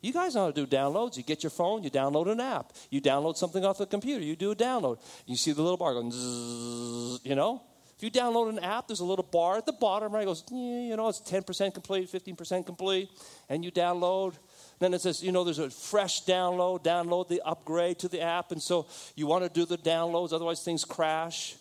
You 0.00 0.12
guys 0.12 0.34
know 0.34 0.42
how 0.42 0.50
to 0.50 0.66
do 0.66 0.66
downloads. 0.66 1.16
You 1.16 1.24
get 1.24 1.42
your 1.42 1.50
phone, 1.50 1.82
you 1.82 1.90
download 1.90 2.30
an 2.30 2.40
app. 2.40 2.72
You 2.90 3.00
download 3.00 3.36
something 3.36 3.64
off 3.64 3.78
the 3.78 3.86
computer, 3.86 4.24
you 4.24 4.36
do 4.36 4.52
a 4.52 4.56
download. 4.56 5.00
You 5.26 5.36
see 5.36 5.52
the 5.52 5.62
little 5.62 5.76
bar 5.76 5.94
going, 5.94 6.12
zzz, 6.12 7.24
you 7.24 7.34
know? 7.34 7.62
If 7.96 8.04
you 8.04 8.10
download 8.12 8.50
an 8.50 8.60
app, 8.60 8.86
there's 8.86 9.00
a 9.00 9.04
little 9.04 9.24
bar 9.24 9.56
at 9.56 9.66
the 9.66 9.72
bottom, 9.72 10.12
right? 10.12 10.22
It 10.22 10.26
goes, 10.26 10.44
you 10.52 10.96
know, 10.96 11.08
it's 11.08 11.20
10% 11.20 11.74
complete, 11.74 12.08
15% 12.08 12.64
complete, 12.64 13.10
and 13.48 13.64
you 13.64 13.72
download. 13.72 14.34
Then 14.78 14.94
it 14.94 15.00
says, 15.00 15.20
you 15.20 15.32
know, 15.32 15.42
there's 15.42 15.58
a 15.58 15.68
fresh 15.68 16.24
download, 16.24 16.84
download 16.84 17.26
the 17.26 17.42
upgrade 17.44 17.98
to 17.98 18.08
the 18.08 18.20
app, 18.20 18.52
and 18.52 18.62
so 18.62 18.86
you 19.16 19.26
want 19.26 19.42
to 19.42 19.50
do 19.50 19.66
the 19.66 19.78
downloads, 19.78 20.32
otherwise 20.32 20.62
things 20.62 20.84
crash. 20.84 21.56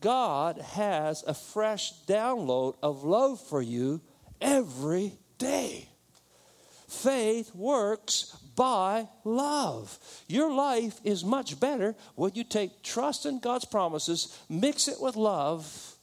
God 0.00 0.58
has 0.58 1.22
a 1.26 1.34
fresh 1.34 1.92
download 2.06 2.76
of 2.82 3.04
love 3.04 3.40
for 3.40 3.60
you 3.60 4.00
every 4.40 5.18
day. 5.38 5.88
Faith 6.88 7.54
works 7.54 8.36
by 8.56 9.08
love. 9.24 9.98
Your 10.26 10.52
life 10.52 11.00
is 11.04 11.24
much 11.24 11.60
better 11.60 11.94
when 12.14 12.32
you 12.34 12.44
take 12.44 12.82
trust 12.82 13.26
in 13.26 13.40
God's 13.40 13.64
promises, 13.64 14.38
mix 14.48 14.88
it 14.88 15.00
with 15.00 15.16
love, 15.16 15.96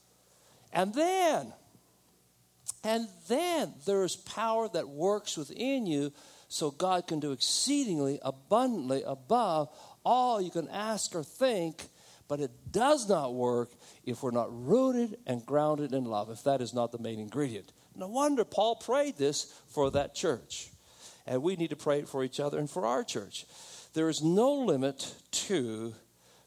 and 0.71 0.93
then, 0.93 1.53
and 2.83 3.07
then 3.27 3.73
there 3.85 4.03
is 4.03 4.15
power 4.15 4.69
that 4.69 4.87
works 4.87 5.37
within 5.37 5.85
you 5.85 6.13
so 6.47 6.71
God 6.71 7.07
can 7.07 7.19
do 7.19 7.31
exceedingly 7.31 8.19
abundantly 8.21 9.03
above 9.03 9.69
all 10.05 10.39
you 10.41 10.51
can 10.51 10.69
ask 10.69 11.15
or 11.15 11.23
think. 11.23 11.83
But 12.27 12.39
it 12.39 12.51
does 12.71 13.07
not 13.07 13.33
work 13.33 13.69
if 14.03 14.21
we're 14.21 14.31
not 14.31 14.49
rooted 14.51 15.17
and 15.25 15.45
grounded 15.45 15.93
in 15.93 16.05
love, 16.05 16.29
if 16.29 16.43
that 16.43 16.61
is 16.61 16.73
not 16.73 16.91
the 16.91 16.99
main 16.99 17.19
ingredient. 17.19 17.71
No 17.95 18.07
wonder 18.07 18.43
Paul 18.43 18.75
prayed 18.75 19.17
this 19.17 19.53
for 19.67 19.89
that 19.91 20.13
church 20.13 20.69
and 21.27 21.43
we 21.43 21.55
need 21.55 21.69
to 21.69 21.75
pray 21.75 21.99
it 21.99 22.07
for 22.07 22.23
each 22.23 22.39
other 22.39 22.57
and 22.57 22.69
for 22.69 22.85
our 22.85 23.03
church. 23.03 23.45
There 23.93 24.09
is 24.09 24.23
no 24.23 24.53
limit 24.53 25.13
to 25.31 25.93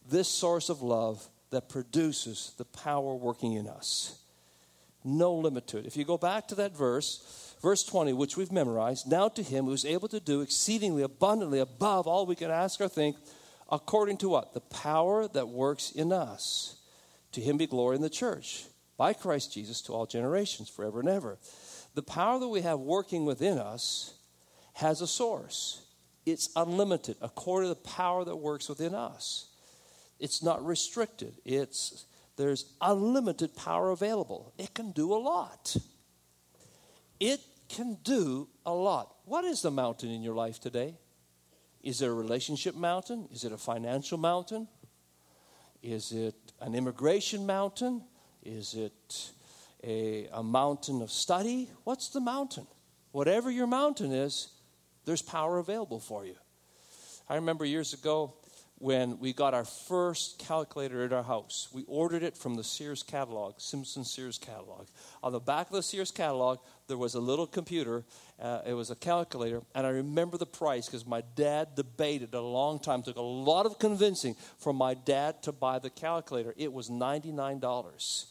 this 0.09 0.29
source 0.29 0.69
of 0.69 0.83
love 0.83 1.29
that 1.51 1.69
produces 1.69 2.55
the 2.57 2.65
power 2.65 3.15
working 3.15 3.53
in 3.53 3.69
us. 3.69 4.19
No 5.05 5.35
limit 5.35 5.67
to 5.69 5.79
it. 5.79 5.87
If 5.87 5.97
you 5.97 6.05
go 6.05 6.19
back 6.19 6.49
to 6.49 6.55
that 6.57 6.77
verse, 6.77 7.55
verse 7.63 7.85
20, 7.85 8.13
which 8.15 8.37
we've 8.37 8.53
memorized, 8.53 9.11
now 9.11 9.29
to 9.29 9.43
him 9.43 9.67
who 9.67 9.73
is 9.73 9.85
able 9.85 10.09
to 10.09 10.21
do 10.21 10.41
exceedingly 10.41 11.03
abundantly 11.03 11.59
above 11.59 12.07
all 12.07 12.27
we 12.27 12.37
can 12.37 12.51
ask 12.51 12.81
or 12.81 12.89
think, 12.89 13.17
according 13.71 14.19
to 14.19 14.29
what? 14.29 14.55
The 14.55 14.61
power 14.61 15.29
that 15.29 15.49
works 15.49 15.91
in 15.91 16.13
us. 16.13 16.77
To 17.33 17.41
him 17.41 17.59
be 17.59 17.67
glory 17.67 17.97
in 17.97 18.03
the 18.03 18.11
church 18.11 18.65
by 18.97 19.13
Christ 19.13 19.55
Jesus 19.55 19.81
to 19.83 19.93
all 19.93 20.07
generations, 20.07 20.69
forever 20.69 21.01
and 21.01 21.09
ever. 21.09 21.39
The 21.95 22.03
power 22.03 22.39
that 22.39 22.49
we 22.49 22.61
have 22.63 22.81
working 22.81 23.25
within 23.25 23.59
us 23.59 24.15
has 24.75 25.01
a 25.01 25.07
source. 25.07 25.83
It's 26.27 26.51
unlimited 26.57 27.17
according 27.21 27.71
to 27.71 27.75
the 27.75 27.89
power 27.89 28.25
that 28.25 28.37
works 28.37 28.69
within 28.69 28.95
us. 28.95 29.49
It's 30.19 30.43
not 30.43 30.65
restricted. 30.65 31.35
It's 31.45 32.05
there's 32.37 32.73
unlimited 32.81 33.55
power 33.55 33.91
available. 33.91 34.53
It 34.59 34.75
can 34.75 34.93
do 34.93 35.13
a 35.13 35.17
lot. 35.17 35.77
It 37.19 37.41
can 37.69 37.99
do 38.03 38.49
a 38.65 38.73
lot. 38.73 39.15
What 39.25 39.45
is 39.45 39.63
the 39.63 39.71
mountain 39.71 40.11
in 40.11 40.23
your 40.23 40.35
life 40.35 40.61
today? 40.61 40.95
Is 41.83 42.03
it 42.03 42.07
a 42.07 42.13
relationship 42.13 42.75
mountain? 42.75 43.29
Is 43.33 43.45
it 43.45 43.53
a 43.53 43.57
financial 43.57 44.19
mountain? 44.19 44.69
Is 45.83 46.13
it 46.13 46.35
an 46.61 46.75
immigration 46.75 47.47
mountain? 47.47 48.03
Is 48.45 48.75
it 48.75 49.31
a, 49.83 50.29
a 50.33 50.43
mountain 50.43 51.01
of 51.01 51.11
study? 51.11 51.71
What's 51.85 52.09
the 52.09 52.21
mountain? 52.21 52.67
Whatever 53.13 53.51
your 53.51 53.67
mountain 53.67 54.13
is, 54.13 54.49
there's 55.05 55.23
power 55.23 55.59
available 55.59 56.01
for 56.01 56.25
you. 56.27 56.37
I 57.29 57.37
remember 57.37 57.65
years 57.65 57.95
ago 57.95 58.35
when 58.81 59.19
we 59.19 59.35
got 59.35 59.53
our 59.53 59.67
first 59.67 60.39
calculator 60.39 61.05
at 61.05 61.13
our 61.13 61.23
house. 61.23 61.69
We 61.71 61.85
ordered 61.87 62.23
it 62.23 62.35
from 62.35 62.55
the 62.55 62.65
Sears 62.65 63.03
catalog, 63.03 63.61
Simpson 63.61 64.05
Sears 64.05 64.39
catalog. 64.39 64.87
On 65.23 65.33
the 65.33 65.39
back 65.39 65.67
of 65.67 65.75
the 65.75 65.83
Sears 65.83 66.11
catalog, 66.11 66.61
there 66.89 66.97
was 66.97 67.15
a 67.15 67.21
little 67.21 67.47
computer. 67.47 68.05
Uh, 68.41 68.63
it 68.67 68.73
was 68.73 68.91
a 68.91 68.97
calculator, 68.97 69.61
and 69.75 69.87
I 69.87 69.91
remember 69.91 70.39
the 70.39 70.47
price 70.47 70.87
because 70.87 71.07
my 71.07 71.23
dad 71.37 71.75
debated 71.77 72.33
a 72.33 72.41
long 72.41 72.79
time. 72.79 73.03
Took 73.03 73.17
a 73.17 73.21
lot 73.21 73.67
of 73.67 73.79
convincing 73.79 74.35
for 74.59 74.73
my 74.73 74.95
dad 74.95 75.43
to 75.43 75.53
buy 75.53 75.79
the 75.79 75.91
calculator. 75.91 76.55
It 76.57 76.73
was 76.73 76.89
$99. 76.89 78.25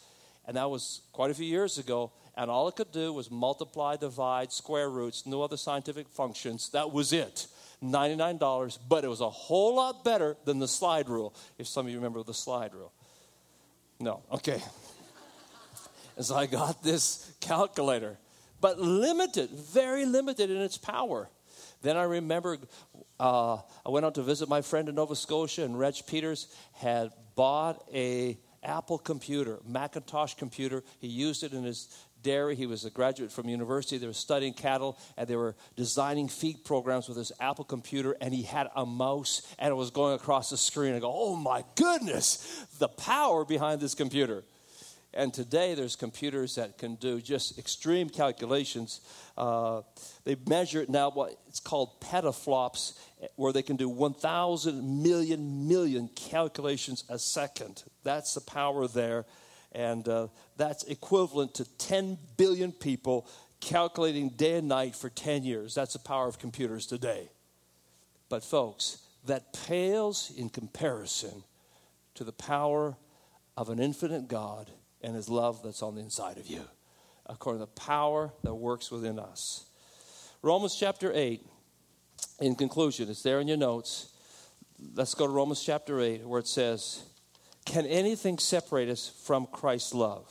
And 0.47 0.57
that 0.57 0.67
was 0.67 1.01
quite 1.13 1.29
a 1.29 1.35
few 1.35 1.45
years 1.45 1.77
ago. 1.77 2.11
And 2.35 2.49
all 2.49 2.67
it 2.67 2.75
could 2.75 2.91
do 2.91 3.13
was 3.13 3.29
multiply, 3.29 3.97
divide, 3.97 4.51
square 4.51 4.89
roots, 4.89 5.27
no 5.27 5.43
other 5.43 5.57
scientific 5.57 6.09
functions. 6.09 6.69
That 6.69 6.91
was 6.91 7.13
it. 7.13 7.45
$99, 7.83 8.79
but 8.87 9.03
it 9.03 9.07
was 9.07 9.21
a 9.21 9.29
whole 9.29 9.75
lot 9.75 10.03
better 10.03 10.35
than 10.45 10.59
the 10.59 10.67
slide 10.67 11.09
rule, 11.09 11.33
if 11.57 11.67
some 11.67 11.85
of 11.85 11.91
you 11.91 11.97
remember 11.97 12.21
the 12.23 12.33
slide 12.33 12.73
rule. 12.73 12.91
No, 13.99 14.21
okay. 14.31 14.61
so 16.19 16.35
I 16.35 16.45
got 16.45 16.83
this 16.83 17.31
calculator, 17.39 18.17
but 18.61 18.79
limited, 18.79 19.49
very 19.49 20.05
limited 20.05 20.49
in 20.49 20.57
its 20.57 20.77
power. 20.77 21.29
Then 21.81 21.95
I 21.95 22.03
remember 22.03 22.57
uh, 23.19 23.57
I 23.85 23.89
went 23.89 24.05
out 24.05 24.15
to 24.15 24.23
visit 24.23 24.49
my 24.49 24.61
friend 24.61 24.89
in 24.89 24.95
Nova 24.95 25.15
Scotia, 25.15 25.63
and 25.63 25.79
Reg 25.79 25.95
Peters 26.07 26.47
had 26.73 27.11
bought 27.35 27.83
a 27.93 28.37
Apple 28.63 28.97
computer, 28.97 29.59
Macintosh 29.65 30.33
computer. 30.33 30.83
He 30.99 31.07
used 31.07 31.43
it 31.43 31.53
in 31.53 31.63
his 31.63 31.87
dairy. 32.21 32.55
He 32.55 32.65
was 32.65 32.85
a 32.85 32.89
graduate 32.89 33.31
from 33.31 33.49
university. 33.49 33.97
They 33.97 34.07
were 34.07 34.13
studying 34.13 34.53
cattle 34.53 34.97
and 35.17 35.27
they 35.27 35.35
were 35.35 35.55
designing 35.75 36.27
feed 36.27 36.63
programs 36.63 37.07
with 37.07 37.17
his 37.17 37.31
Apple 37.39 37.65
computer. 37.65 38.15
And 38.21 38.33
he 38.33 38.43
had 38.43 38.69
a 38.75 38.85
mouse 38.85 39.41
and 39.57 39.71
it 39.71 39.75
was 39.75 39.91
going 39.91 40.15
across 40.15 40.49
the 40.49 40.57
screen. 40.57 40.95
I 40.95 40.99
go, 40.99 41.11
oh 41.13 41.35
my 41.35 41.63
goodness, 41.75 42.65
the 42.79 42.87
power 42.87 43.45
behind 43.45 43.81
this 43.81 43.95
computer. 43.95 44.43
And 45.13 45.33
today 45.33 45.73
there's 45.73 45.95
computers 45.95 46.55
that 46.55 46.77
can 46.77 46.95
do 46.95 47.19
just 47.19 47.57
extreme 47.57 48.09
calculations. 48.09 49.01
Uh, 49.35 49.81
they 50.23 50.35
measure 50.47 50.81
it 50.81 50.89
now, 50.89 51.09
what 51.09 51.39
it's 51.47 51.59
called 51.59 51.99
petaflops, 51.99 52.93
where 53.35 53.51
they 53.51 53.63
can 53.63 53.75
do 53.75 53.89
1,000 53.89 55.01
million 55.01 55.67
million 55.67 56.09
calculations 56.09 57.03
a 57.09 57.17
second. 57.17 57.83
That's 58.03 58.35
the 58.35 58.41
power 58.41 58.87
there. 58.87 59.25
And 59.71 60.07
uh, 60.07 60.27
that's 60.57 60.83
equivalent 60.83 61.53
to 61.55 61.65
10 61.77 62.17
billion 62.37 62.71
people 62.71 63.27
calculating 63.59 64.29
day 64.29 64.57
and 64.57 64.67
night 64.67 64.95
for 64.95 65.09
10 65.09 65.43
years. 65.43 65.75
That's 65.75 65.93
the 65.93 65.99
power 65.99 66.27
of 66.27 66.39
computers 66.39 66.85
today. 66.85 67.29
But, 68.29 68.43
folks, 68.43 68.99
that 69.25 69.53
pales 69.53 70.31
in 70.35 70.49
comparison 70.49 71.43
to 72.15 72.23
the 72.23 72.31
power 72.31 72.97
of 73.57 73.69
an 73.69 73.79
infinite 73.79 74.27
God 74.27 74.71
and 75.01 75.15
his 75.15 75.29
love 75.29 75.61
that's 75.63 75.81
on 75.81 75.95
the 75.95 76.01
inside 76.01 76.37
of 76.37 76.47
you, 76.47 76.61
according 77.25 77.59
to 77.61 77.65
the 77.65 77.81
power 77.81 78.31
that 78.43 78.53
works 78.53 78.91
within 78.91 79.19
us. 79.19 79.65
Romans 80.41 80.75
chapter 80.79 81.11
8, 81.13 81.45
in 82.39 82.55
conclusion, 82.55 83.09
it's 83.09 83.23
there 83.23 83.41
in 83.41 83.47
your 83.47 83.57
notes. 83.57 84.13
Let's 84.95 85.13
go 85.13 85.27
to 85.27 85.33
Romans 85.33 85.63
chapter 85.63 85.99
8, 85.99 86.25
where 86.25 86.39
it 86.39 86.47
says, 86.47 87.03
can 87.69 87.85
anything 87.85 88.39
separate 88.39 88.89
us 88.89 89.11
from 89.25 89.45
Christ's 89.45 89.93
love? 89.93 90.27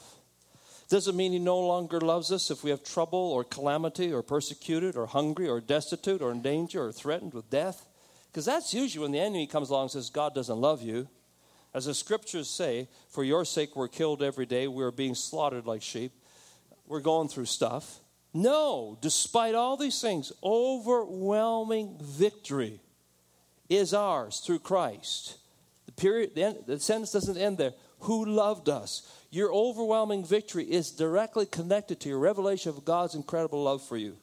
Doesn't 0.89 1.17
mean 1.17 1.31
he 1.31 1.39
no 1.39 1.61
longer 1.61 2.01
loves 2.01 2.33
us 2.33 2.51
if 2.51 2.65
we 2.65 2.71
have 2.71 2.83
trouble 2.83 3.31
or 3.31 3.45
calamity 3.45 4.13
or 4.13 4.25
persecuted 4.25 4.97
or 4.97 5.07
hungry 5.07 5.49
or 5.49 5.61
destitute 5.61 6.21
or 6.21 6.33
in 6.33 6.43
danger 6.43 6.85
or 6.85 6.91
threatened 6.91 7.35
with 7.35 7.49
death. 7.49 7.87
Because 8.27 8.45
that's 8.45 8.75
usually 8.75 9.03
when 9.03 9.13
the 9.13 9.21
enemy 9.21 9.47
comes 9.47 9.71
along 9.71 9.83
and 9.83 9.91
says, 9.93 10.11
God 10.11 10.35
doesn't 10.35 10.61
love 10.61 10.83
you. 10.83 11.09
As 11.73 11.85
the 11.85 11.95
scriptures 11.95 12.51
say, 12.51 12.89
for 13.09 13.23
your 13.23 13.45
sake 13.45 13.77
we're 13.77 13.87
killed 13.87 14.21
every 14.21 14.47
day, 14.47 14.67
we're 14.67 14.91
being 14.91 15.15
slaughtered 15.15 15.65
like 15.65 15.83
sheep, 15.83 16.11
we're 16.87 17.01
going 17.01 17.29
through 17.29 17.45
stuff. 17.45 18.01
No, 18.35 18.99
despite 19.01 19.55
all 19.55 19.77
these 19.77 20.01
things, 20.01 20.33
overwhelming 20.43 21.99
victory 22.03 22.81
is 23.69 23.95
ours 23.95 24.43
through 24.45 24.59
Christ 24.59 25.38
period, 25.99 26.35
the, 26.35 26.45
end, 26.45 26.59
the 26.67 26.81
sentence 26.81 27.13
doesn't 27.13 27.37
end 27.37 27.59
there. 27.59 27.75
Who 28.01 28.25
loved 28.25 28.69
us? 28.69 29.11
Your 29.31 29.53
overwhelming 29.53 30.25
victory 30.25 30.65
is 30.65 30.91
directly 30.91 31.45
connected 31.45 32.01
to 32.01 32.09
your 32.09 32.19
revelation 32.19 32.71
of 32.71 32.85
God's 32.85 33.15
incredible 33.15 33.63
love 33.63 33.83
for 33.83 33.97
you. 33.97 34.17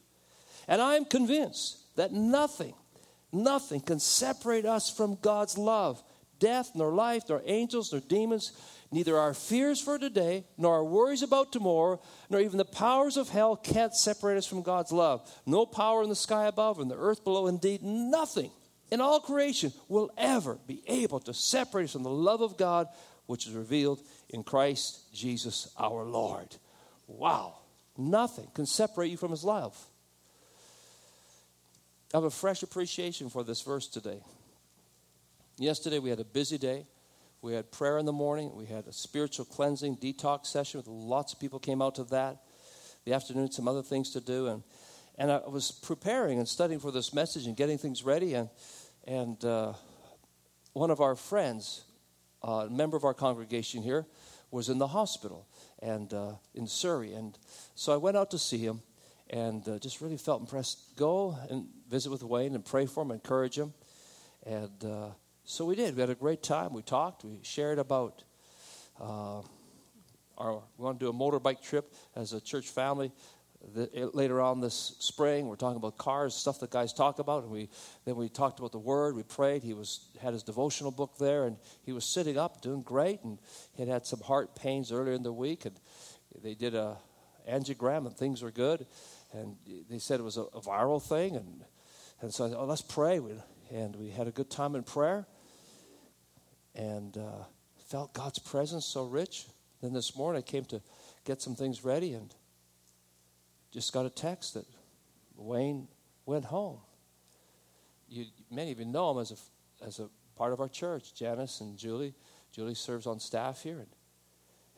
And 0.68 0.82
I 0.82 0.96
am 0.96 1.06
convinced 1.06 1.78
that 1.96 2.12
nothing, 2.12 2.74
nothing 3.32 3.82
can 3.82 4.00
separate 4.00 4.66
us 4.66 4.90
from 4.90 5.18
God's 5.22 5.58
love. 5.58 6.02
Death, 6.40 6.72
nor 6.76 6.92
life, 6.94 7.24
nor 7.30 7.42
angels, 7.46 7.92
nor 7.92 8.02
demons, 8.02 8.52
neither 8.92 9.18
our 9.18 9.34
fears 9.34 9.80
for 9.80 9.98
today, 9.98 10.46
nor 10.58 10.76
our 10.76 10.84
worries 10.84 11.22
about 11.22 11.52
tomorrow, 11.52 12.02
nor 12.30 12.42
even 12.42 12.58
the 12.58 12.66
powers 12.66 13.16
of 13.16 13.30
hell 13.30 13.56
can't 13.56 13.94
separate 13.94 14.38
us 14.38 14.46
from 14.46 14.64
God's 14.64 14.92
love. 14.92 15.30
No 15.46 15.66
power 15.66 16.04
in 16.04 16.10
the 16.10 16.16
sky 16.16 16.48
above 16.48 16.80
and 16.80 16.90
the 16.90 16.98
earth 16.98 17.24
below, 17.24 17.48
indeed, 17.48 17.84
nothing 17.84 18.52
in 18.92 19.02
all 19.02 19.20
creation 19.20 19.74
will 19.88 20.12
ever 20.18 20.58
be 20.68 20.84
able 20.88 21.20
to 21.22 21.34
separate 21.34 21.86
us 21.86 21.94
from 21.94 22.04
the 22.04 22.10
love 22.10 22.42
of 22.42 22.58
God 22.58 22.88
which 23.26 23.48
is 23.48 23.54
revealed 23.54 24.02
in 24.30 24.44
Christ 24.44 25.12
Jesus 25.14 25.74
our 25.78 26.04
Lord. 26.04 26.56
Wow. 27.08 27.56
Nothing 27.98 28.48
can 28.54 28.66
separate 28.66 29.10
you 29.10 29.18
from 29.18 29.32
his 29.32 29.44
love. 29.44 29.76
I 32.14 32.18
have 32.18 32.24
a 32.24 32.30
fresh 32.30 32.64
appreciation 32.64 33.30
for 33.30 33.44
this 33.44 33.62
verse 33.62 33.88
today. 33.88 34.20
Yesterday 35.58 36.00
we 36.00 36.10
had 36.10 36.20
a 36.20 36.26
busy 36.26 36.58
day. 36.58 36.86
We 37.42 37.54
had 37.54 37.72
prayer 37.72 37.98
in 37.98 38.06
the 38.06 38.14
morning. 38.14 38.52
We 38.56 38.66
had 38.66 38.88
a 38.88 38.94
spiritual 38.94 39.46
cleansing 39.46 39.98
detox 39.98 40.48
session 40.48 40.80
with 40.80 40.88
lots 40.88 41.34
of 41.34 41.40
people 41.40 41.60
came 41.60 41.82
out 41.82 41.96
to 41.96 42.04
that. 42.06 42.38
The 43.06 43.14
afternoon, 43.14 43.52
some 43.52 43.68
other 43.68 43.84
things 43.84 44.12
to 44.12 44.22
do. 44.22 44.48
And 44.48 44.64
and 45.18 45.32
I 45.32 45.40
was 45.48 45.72
preparing 45.72 46.40
and 46.40 46.48
studying 46.48 46.80
for 46.80 46.92
this 46.92 47.14
message 47.14 47.48
and 47.48 47.56
getting 47.56 47.78
things 47.78 48.04
ready. 48.04 48.34
And, 48.34 48.50
and 49.08 49.44
uh, 49.46 49.74
one 50.74 50.92
of 50.92 51.00
our 51.00 51.16
friends, 51.16 51.84
a 52.44 52.48
uh, 52.48 52.68
member 52.70 52.98
of 52.98 53.06
our 53.06 53.14
congregation 53.14 53.82
here, 53.82 54.06
was 54.52 54.70
in 54.70 54.78
the 54.78 54.88
hospital 54.88 55.48
and 55.82 56.14
uh, 56.14 56.34
in 56.54 56.68
Surrey. 56.68 57.14
And 57.14 57.38
so 57.76 57.94
I 57.94 57.98
went 57.98 58.18
out 58.18 58.32
to 58.32 58.40
see 58.40 58.58
him 58.58 58.82
and 59.30 59.68
uh, 59.68 59.80
just 59.80 60.02
really 60.02 60.18
felt 60.18 60.42
impressed. 60.42 60.96
Go 60.96 61.38
and 61.50 61.68
visit 61.90 62.12
with 62.12 62.24
Wayne 62.24 62.54
and 62.54 62.64
pray 62.64 62.86
for 62.86 63.04
him, 63.04 63.12
encourage 63.12 63.58
him. 63.58 63.74
And 64.46 64.84
uh, 64.84 65.10
so 65.46 65.66
we 65.66 65.76
did. 65.76 65.96
We 65.96 66.02
had 66.02 66.10
a 66.10 66.16
great 66.16 66.44
time. 66.44 66.74
We 66.74 66.82
talked. 66.82 67.24
We 67.24 67.40
shared 67.42 67.80
about 67.80 68.24
uh, 69.00 69.42
our, 70.38 70.62
we 70.78 70.84
want 70.84 71.00
to 71.00 71.06
do 71.06 71.10
a 71.10 71.14
motorbike 71.14 71.62
trip 71.62 71.94
as 72.16 72.34
a 72.34 72.42
church 72.42 72.68
family 72.68 73.12
the, 73.74 74.10
later 74.14 74.42
on 74.42 74.62
this 74.62 74.96
spring, 75.00 75.48
we're 75.48 75.56
talking 75.56 75.78
about 75.78 75.98
cars, 75.98 76.36
stuff 76.36 76.60
that 76.60 76.70
guys 76.70 76.94
talk 76.94 77.20
about, 77.20 77.44
and 77.44 77.52
we 77.52 77.70
then 78.06 78.16
we 78.16 78.30
talked 78.30 78.60
about 78.60 78.72
the 78.72 78.80
Word. 78.80 79.16
We 79.16 79.24
prayed. 79.24 79.64
He 79.64 79.74
was 79.74 80.08
had 80.22 80.34
his 80.34 80.44
devotional 80.44 80.92
book 80.92 81.18
there, 81.18 81.46
and 81.46 81.58
he 81.84 81.92
was 81.92 82.06
sitting 82.06 82.38
up, 82.38 82.62
doing 82.62 82.82
great, 82.82 83.24
and 83.24 83.40
he 83.74 83.82
had 83.82 83.90
had 83.90 84.06
some 84.06 84.20
heart 84.20 84.56
pains 84.56 84.92
earlier 84.92 85.14
in 85.14 85.24
the 85.24 85.34
week, 85.34 85.66
and 85.66 85.76
they 86.44 86.54
did 86.54 86.76
a 86.76 86.98
angiogram, 87.50 88.06
and 88.06 88.16
things 88.16 88.42
were 88.42 88.52
good, 88.52 88.86
and 89.34 89.56
they 89.90 90.00
said 90.00 90.20
it 90.20 90.24
was 90.24 90.38
a, 90.38 90.44
a 90.44 90.62
viral 90.62 91.02
thing, 91.02 91.36
and 91.36 91.64
and 92.22 92.34
so 92.34 92.46
I 92.46 92.50
said, 92.50 92.58
oh, 92.58 92.66
let's 92.66 92.82
pray, 92.82 93.20
we, 93.20 93.32
and 93.72 93.96
we 93.96 94.10
had 94.10 94.28
a 94.28 94.32
good 94.32 94.50
time 94.50 94.76
in 94.76 94.84
prayer, 94.84 95.26
and 96.76 97.18
uh, 97.18 97.44
felt 97.88 98.14
God's 98.14 98.40
presence 98.40 98.86
so 98.86 99.06
rich. 99.06 99.46
Then 99.82 99.94
this 99.94 100.16
morning 100.16 100.40
I 100.40 100.42
came 100.42 100.66
to 100.66 100.82
get 101.26 101.42
some 101.42 101.56
things 101.56 101.84
ready, 101.84 102.14
and 102.14 102.34
just 103.76 103.92
got 103.92 104.06
a 104.06 104.10
text 104.10 104.54
that 104.54 104.66
Wayne 105.36 105.90
went 106.26 106.46
home. 106.46 106.78
You, 108.08 108.24
many 108.50 108.72
of 108.72 108.80
you 108.80 108.86
know 108.86 109.12
him 109.12 109.18
as 109.18 109.32
a, 109.32 109.86
as 109.86 110.00
a 110.00 110.08
part 110.38 110.54
of 110.54 110.62
our 110.62 110.70
church. 110.70 111.14
Janice 111.14 111.60
and 111.60 111.78
Julie. 111.78 112.14
Julie 112.54 112.74
serves 112.74 113.06
on 113.06 113.20
staff 113.20 113.62
here. 113.62 113.80
And 113.80 113.88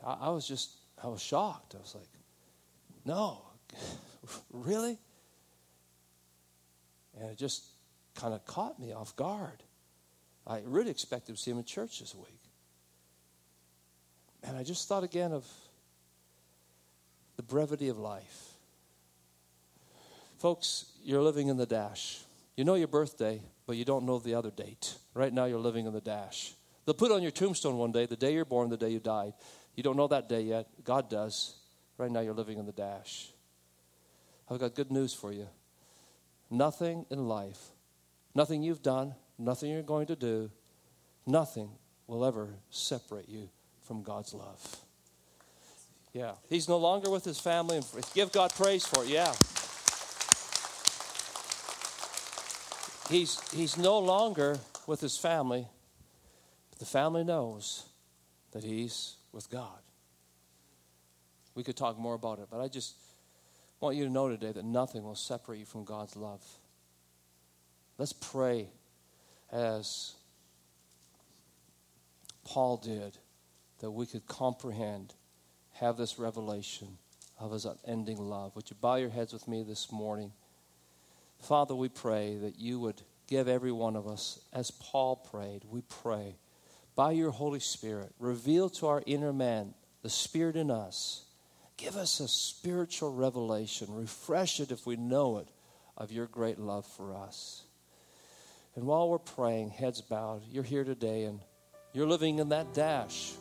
I, 0.04 0.18
I 0.22 0.30
was 0.30 0.48
just, 0.48 0.72
I 1.04 1.10
was 1.10 1.22
shocked. 1.22 1.76
I 1.76 1.78
was 1.78 1.94
like, 1.94 2.10
no, 3.06 3.44
really? 4.52 4.98
And 7.20 7.30
it 7.30 7.38
just 7.38 7.66
kind 8.16 8.34
of 8.34 8.46
caught 8.46 8.80
me 8.80 8.94
off 8.94 9.16
guard. 9.16 9.62
I 10.48 10.62
really 10.66 10.90
expected 10.90 11.36
to 11.36 11.40
see 11.40 11.52
him 11.52 11.60
in 11.60 11.66
church 11.66 12.00
this 12.00 12.16
week. 12.16 12.42
And 14.42 14.58
I 14.58 14.64
just 14.64 14.88
thought 14.88 15.04
again 15.04 15.34
of 15.34 15.46
the 17.36 17.44
brevity 17.44 17.90
of 17.90 18.00
life. 18.00 18.47
Folks, 20.38 20.86
you're 21.04 21.22
living 21.22 21.48
in 21.48 21.58
the 21.58 21.66
dash. 21.66 22.20
You 22.56 22.64
know 22.64 22.76
your 22.76 22.88
birthday, 22.88 23.42
but 23.66 23.76
you 23.76 23.86
don't 23.86 24.06
know 24.06 24.20
the 24.20 24.36
other 24.36 24.52
date. 24.52 24.96
Right 25.14 25.34
now, 25.34 25.46
you're 25.46 25.60
living 25.60 25.88
in 25.88 25.94
the 25.94 26.02
dash. 26.02 26.54
They'll 26.86 26.94
put 26.94 27.12
on 27.12 27.22
your 27.22 27.32
tombstone 27.32 27.78
one 27.78 27.92
day, 27.92 28.06
the 28.06 28.16
day 28.16 28.34
you're 28.34 28.46
born, 28.46 28.70
the 28.70 28.78
day 28.78 28.90
you 28.90 29.00
died. 29.00 29.34
You 29.76 29.84
don't 29.84 29.98
know 29.98 30.08
that 30.08 30.30
day 30.30 30.42
yet. 30.42 30.68
God 30.84 31.10
does. 31.10 31.56
Right 31.98 32.12
now, 32.12 32.20
you're 32.20 32.34
living 32.34 32.60
in 32.60 32.66
the 32.66 32.72
dash. 32.72 33.30
I've 34.50 34.60
got 34.60 34.76
good 34.76 34.92
news 34.92 35.14
for 35.14 35.34
you. 35.34 35.48
Nothing 36.50 37.06
in 37.10 37.28
life, 37.28 37.60
nothing 38.34 38.64
you've 38.64 38.82
done, 38.82 39.16
nothing 39.38 39.72
you're 39.72 39.82
going 39.82 40.08
to 40.08 40.16
do, 40.16 40.50
nothing 41.26 41.70
will 42.06 42.24
ever 42.24 42.54
separate 42.70 43.28
you 43.28 43.50
from 43.84 44.02
God's 44.04 44.34
love. 44.34 44.78
Yeah. 46.14 46.34
He's 46.50 46.70
no 46.70 46.78
longer 46.78 47.10
with 47.10 47.26
his 47.26 47.40
family. 47.40 47.78
And 47.78 47.86
give 48.14 48.32
God 48.32 48.54
praise 48.56 48.86
for 48.86 49.04
it. 49.04 49.10
Yeah. 49.10 49.34
He's, 53.10 53.40
he's 53.52 53.78
no 53.78 54.00
longer 54.00 54.58
with 54.86 55.00
his 55.00 55.18
family, 55.18 55.68
but 56.70 56.80
the 56.80 56.86
family 56.86 57.24
knows 57.24 57.86
that 58.52 58.64
he's 58.64 59.16
with 59.32 59.50
God. 59.50 59.80
We 61.56 61.64
could 61.64 61.78
talk 61.78 61.98
more 61.98 62.16
about 62.16 62.40
it, 62.40 62.48
but 62.52 62.60
I 62.60 62.68
just 62.68 62.96
want 63.80 63.96
you 63.96 64.04
to 64.04 64.10
know 64.10 64.28
today 64.28 64.52
that 64.52 64.66
nothing 64.66 65.04
will 65.04 65.16
separate 65.16 65.60
you 65.60 65.66
from 65.66 65.86
God's 65.86 66.16
love. 66.16 66.44
Let's 67.98 68.14
pray 68.14 68.68
as 69.52 70.16
Paul 72.44 72.78
did 72.78 73.18
that 73.80 73.92
we 73.92 74.06
could 74.06 74.28
comprehend, 74.28 75.14
have 75.74 75.98
this 75.98 76.20
revelation 76.20 76.98
of 77.40 77.52
his 77.52 77.66
unending 77.66 78.18
love. 78.18 78.56
Would 78.56 78.70
you 78.70 78.76
bow 78.80 78.96
your 78.96 79.10
heads 79.10 79.34
with 79.34 79.48
me 79.48 79.64
this 79.64 79.92
morning? 79.92 80.32
Father, 81.40 81.76
we 81.76 81.90
pray 81.90 82.38
that 82.38 82.60
you 82.60 82.80
would 82.80 83.02
give 83.28 83.48
every 83.48 83.72
one 83.72 83.96
of 83.96 84.08
us, 84.08 84.40
as 84.54 84.72
Paul 84.72 85.18
prayed, 85.18 85.64
we 85.70 85.82
pray, 85.82 86.36
by 86.96 87.12
your 87.12 87.32
Holy 87.32 87.60
Spirit, 87.60 88.14
reveal 88.20 88.70
to 88.72 88.88
our 88.88 89.04
inner 89.06 89.34
man 89.34 89.74
the 90.02 90.10
Spirit 90.10 90.56
in 90.56 90.72
us. 90.72 91.26
Give 91.78 91.96
us 91.96 92.20
a 92.20 92.28
spiritual 92.28 93.14
revelation. 93.14 93.88
Refresh 93.90 94.60
it 94.60 94.72
if 94.72 94.86
we 94.88 94.96
know 94.96 95.38
it 95.38 95.48
of 95.96 96.12
your 96.12 96.26
great 96.26 96.58
love 96.58 96.86
for 96.86 97.16
us. 97.16 97.64
And 98.76 98.86
while 98.86 99.10
we're 99.10 99.20
praying, 99.20 99.72
heads 99.72 100.02
bowed, 100.02 100.42
you're 100.52 100.64
here 100.64 100.84
today 100.84 101.26
and 101.26 101.40
you're 101.94 102.08
living 102.08 102.40
in 102.40 102.50
that 102.50 102.74
dash 102.74 103.34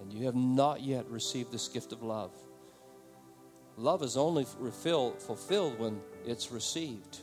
and 0.00 0.12
you 0.12 0.26
have 0.26 0.34
not 0.34 0.82
yet 0.82 1.08
received 1.08 1.52
this 1.52 1.68
gift 1.68 1.92
of 1.92 2.02
love. 2.02 2.32
Love 3.76 4.02
is 4.02 4.16
only 4.16 4.44
fulfilled 4.44 5.78
when 5.78 6.00
it's 6.26 6.52
received. 6.52 7.18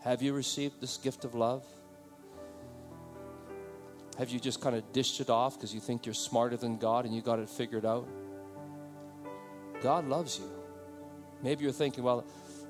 Have 0.00 0.22
you 0.22 0.32
received 0.32 0.80
this 0.80 0.96
gift 0.96 1.24
of 1.24 1.34
love? 1.34 1.64
Have 4.18 4.30
you 4.30 4.38
just 4.38 4.60
kind 4.60 4.76
of 4.76 4.92
dished 4.92 5.20
it 5.20 5.30
off 5.30 5.54
because 5.54 5.74
you 5.74 5.80
think 5.80 6.04
you're 6.04 6.14
smarter 6.14 6.56
than 6.56 6.76
God 6.76 7.06
and 7.06 7.14
you 7.14 7.22
got 7.22 7.38
it 7.38 7.48
figured 7.48 7.86
out? 7.86 8.08
God 9.80 10.06
loves 10.06 10.38
you. 10.38 10.50
Maybe 11.42 11.64
you're 11.64 11.72
thinking, 11.72 12.04
well, 12.04 12.24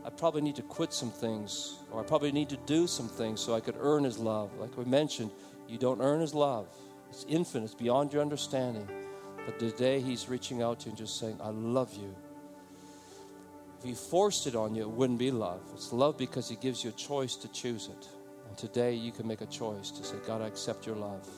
I 0.05 0.11
probably 0.11 0.41
need 0.41 0.57
to 0.57 0.63
quit 0.63 0.93
some 0.93 1.11
things, 1.11 1.79
or 1.91 2.01
I 2.01 2.05
probably 2.05 2.33
need 2.33 2.49
to 2.49 2.57
do 2.57 2.87
some 2.87 3.09
things 3.09 3.41
so 3.41 3.55
I 3.55 3.61
could 3.61 3.77
earn 3.79 4.05
His 4.05 4.19
love. 4.19 4.51
Like 4.59 4.77
we 4.77 4.85
mentioned, 4.85 5.31
you 5.69 5.79
don't 5.79 6.01
earn 6.01 6.21
His 6.21 6.35
love, 6.35 6.69
it's 7.09 7.25
infinite, 7.29 7.67
it's 7.67 7.75
beyond 7.75 8.13
your 8.13 8.23
understanding. 8.23 8.89
But 9.45 9.59
today 9.59 10.01
He's 10.01 10.29
reaching 10.29 10.63
out 10.63 10.81
to 10.81 10.87
you 10.87 10.91
and 10.91 10.99
just 10.99 11.19
saying, 11.19 11.39
I 11.41 11.51
love 11.51 11.93
you. 11.95 12.15
If 13.83 13.89
He 13.89 13.95
forced 13.95 14.47
it 14.47 14.55
on 14.55 14.76
you, 14.76 14.83
it 14.83 14.91
wouldn't 14.91 15.18
be 15.18 15.33
love. 15.33 15.61
It's 15.74 15.93
love 15.93 16.16
because 16.16 16.49
He 16.49 16.55
gives 16.55 16.85
you 16.85 16.91
a 16.91 16.93
choice 16.93 17.35
to 17.35 17.49
choose 17.49 17.89
it. 17.89 18.09
And 18.47 18.57
today 18.57 18.95
you 18.95 19.11
can 19.11 19.26
make 19.26 19.41
a 19.41 19.47
choice 19.47 19.91
to 19.91 20.05
say, 20.05 20.14
God, 20.24 20.41
I 20.41 20.47
accept 20.47 20.87
your 20.87 20.95
love. 20.95 21.28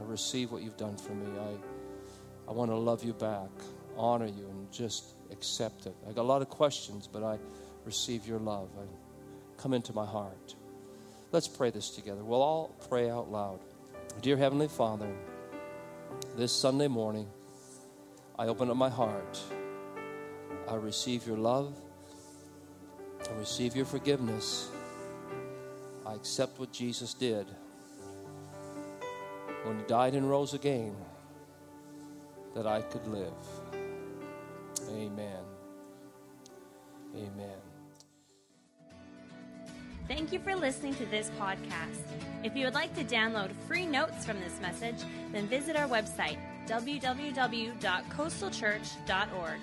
I 0.00 0.02
receive 0.02 0.50
what 0.50 0.62
you've 0.62 0.76
done 0.76 0.96
for 0.96 1.12
me. 1.12 1.26
I, 1.38 2.50
I 2.50 2.52
want 2.52 2.72
to 2.72 2.76
love 2.76 3.04
you 3.04 3.12
back, 3.12 3.48
honor 3.96 4.26
you, 4.26 4.48
and 4.48 4.72
just 4.72 5.04
accept 5.30 5.86
it. 5.86 5.94
I 6.08 6.10
got 6.10 6.22
a 6.22 6.30
lot 6.34 6.42
of 6.42 6.48
questions, 6.48 7.06
but 7.06 7.22
I 7.22 7.38
receive 7.84 8.26
your 8.26 8.40
love. 8.40 8.68
I 8.76 9.62
come 9.62 9.72
into 9.72 9.92
my 9.92 10.04
heart. 10.04 10.56
Let's 11.30 11.46
pray 11.46 11.70
this 11.70 11.90
together. 11.90 12.24
We'll 12.24 12.42
all 12.42 12.74
pray 12.88 13.08
out 13.08 13.30
loud. 13.30 13.60
Dear 14.20 14.36
Heavenly 14.36 14.66
Father, 14.66 15.14
this 16.36 16.50
Sunday 16.50 16.88
morning, 16.88 17.28
I 18.36 18.48
open 18.48 18.68
up 18.68 18.76
my 18.76 18.90
heart. 18.90 19.40
I 20.68 20.74
receive 20.74 21.26
your 21.26 21.36
love. 21.36 21.74
I 23.28 23.32
receive 23.38 23.76
your 23.76 23.86
forgiveness. 23.86 24.68
I 26.04 26.14
accept 26.14 26.58
what 26.58 26.72
Jesus 26.72 27.14
did 27.14 27.46
when 29.64 29.78
he 29.78 29.84
died 29.84 30.14
and 30.14 30.28
rose 30.28 30.54
again 30.54 30.96
that 32.54 32.66
I 32.66 32.82
could 32.82 33.06
live. 33.06 33.32
Amen. 34.90 35.44
Amen. 37.14 37.58
Thank 40.08 40.32
you 40.32 40.38
for 40.38 40.54
listening 40.54 40.94
to 40.96 41.06
this 41.06 41.30
podcast. 41.38 42.02
If 42.44 42.54
you 42.56 42.66
would 42.66 42.74
like 42.74 42.94
to 42.94 43.02
download 43.02 43.50
free 43.66 43.86
notes 43.86 44.24
from 44.24 44.38
this 44.40 44.60
message, 44.60 45.02
then 45.32 45.48
visit 45.48 45.74
our 45.74 45.88
website, 45.88 46.38
www.coastalchurch.org. 46.68 49.60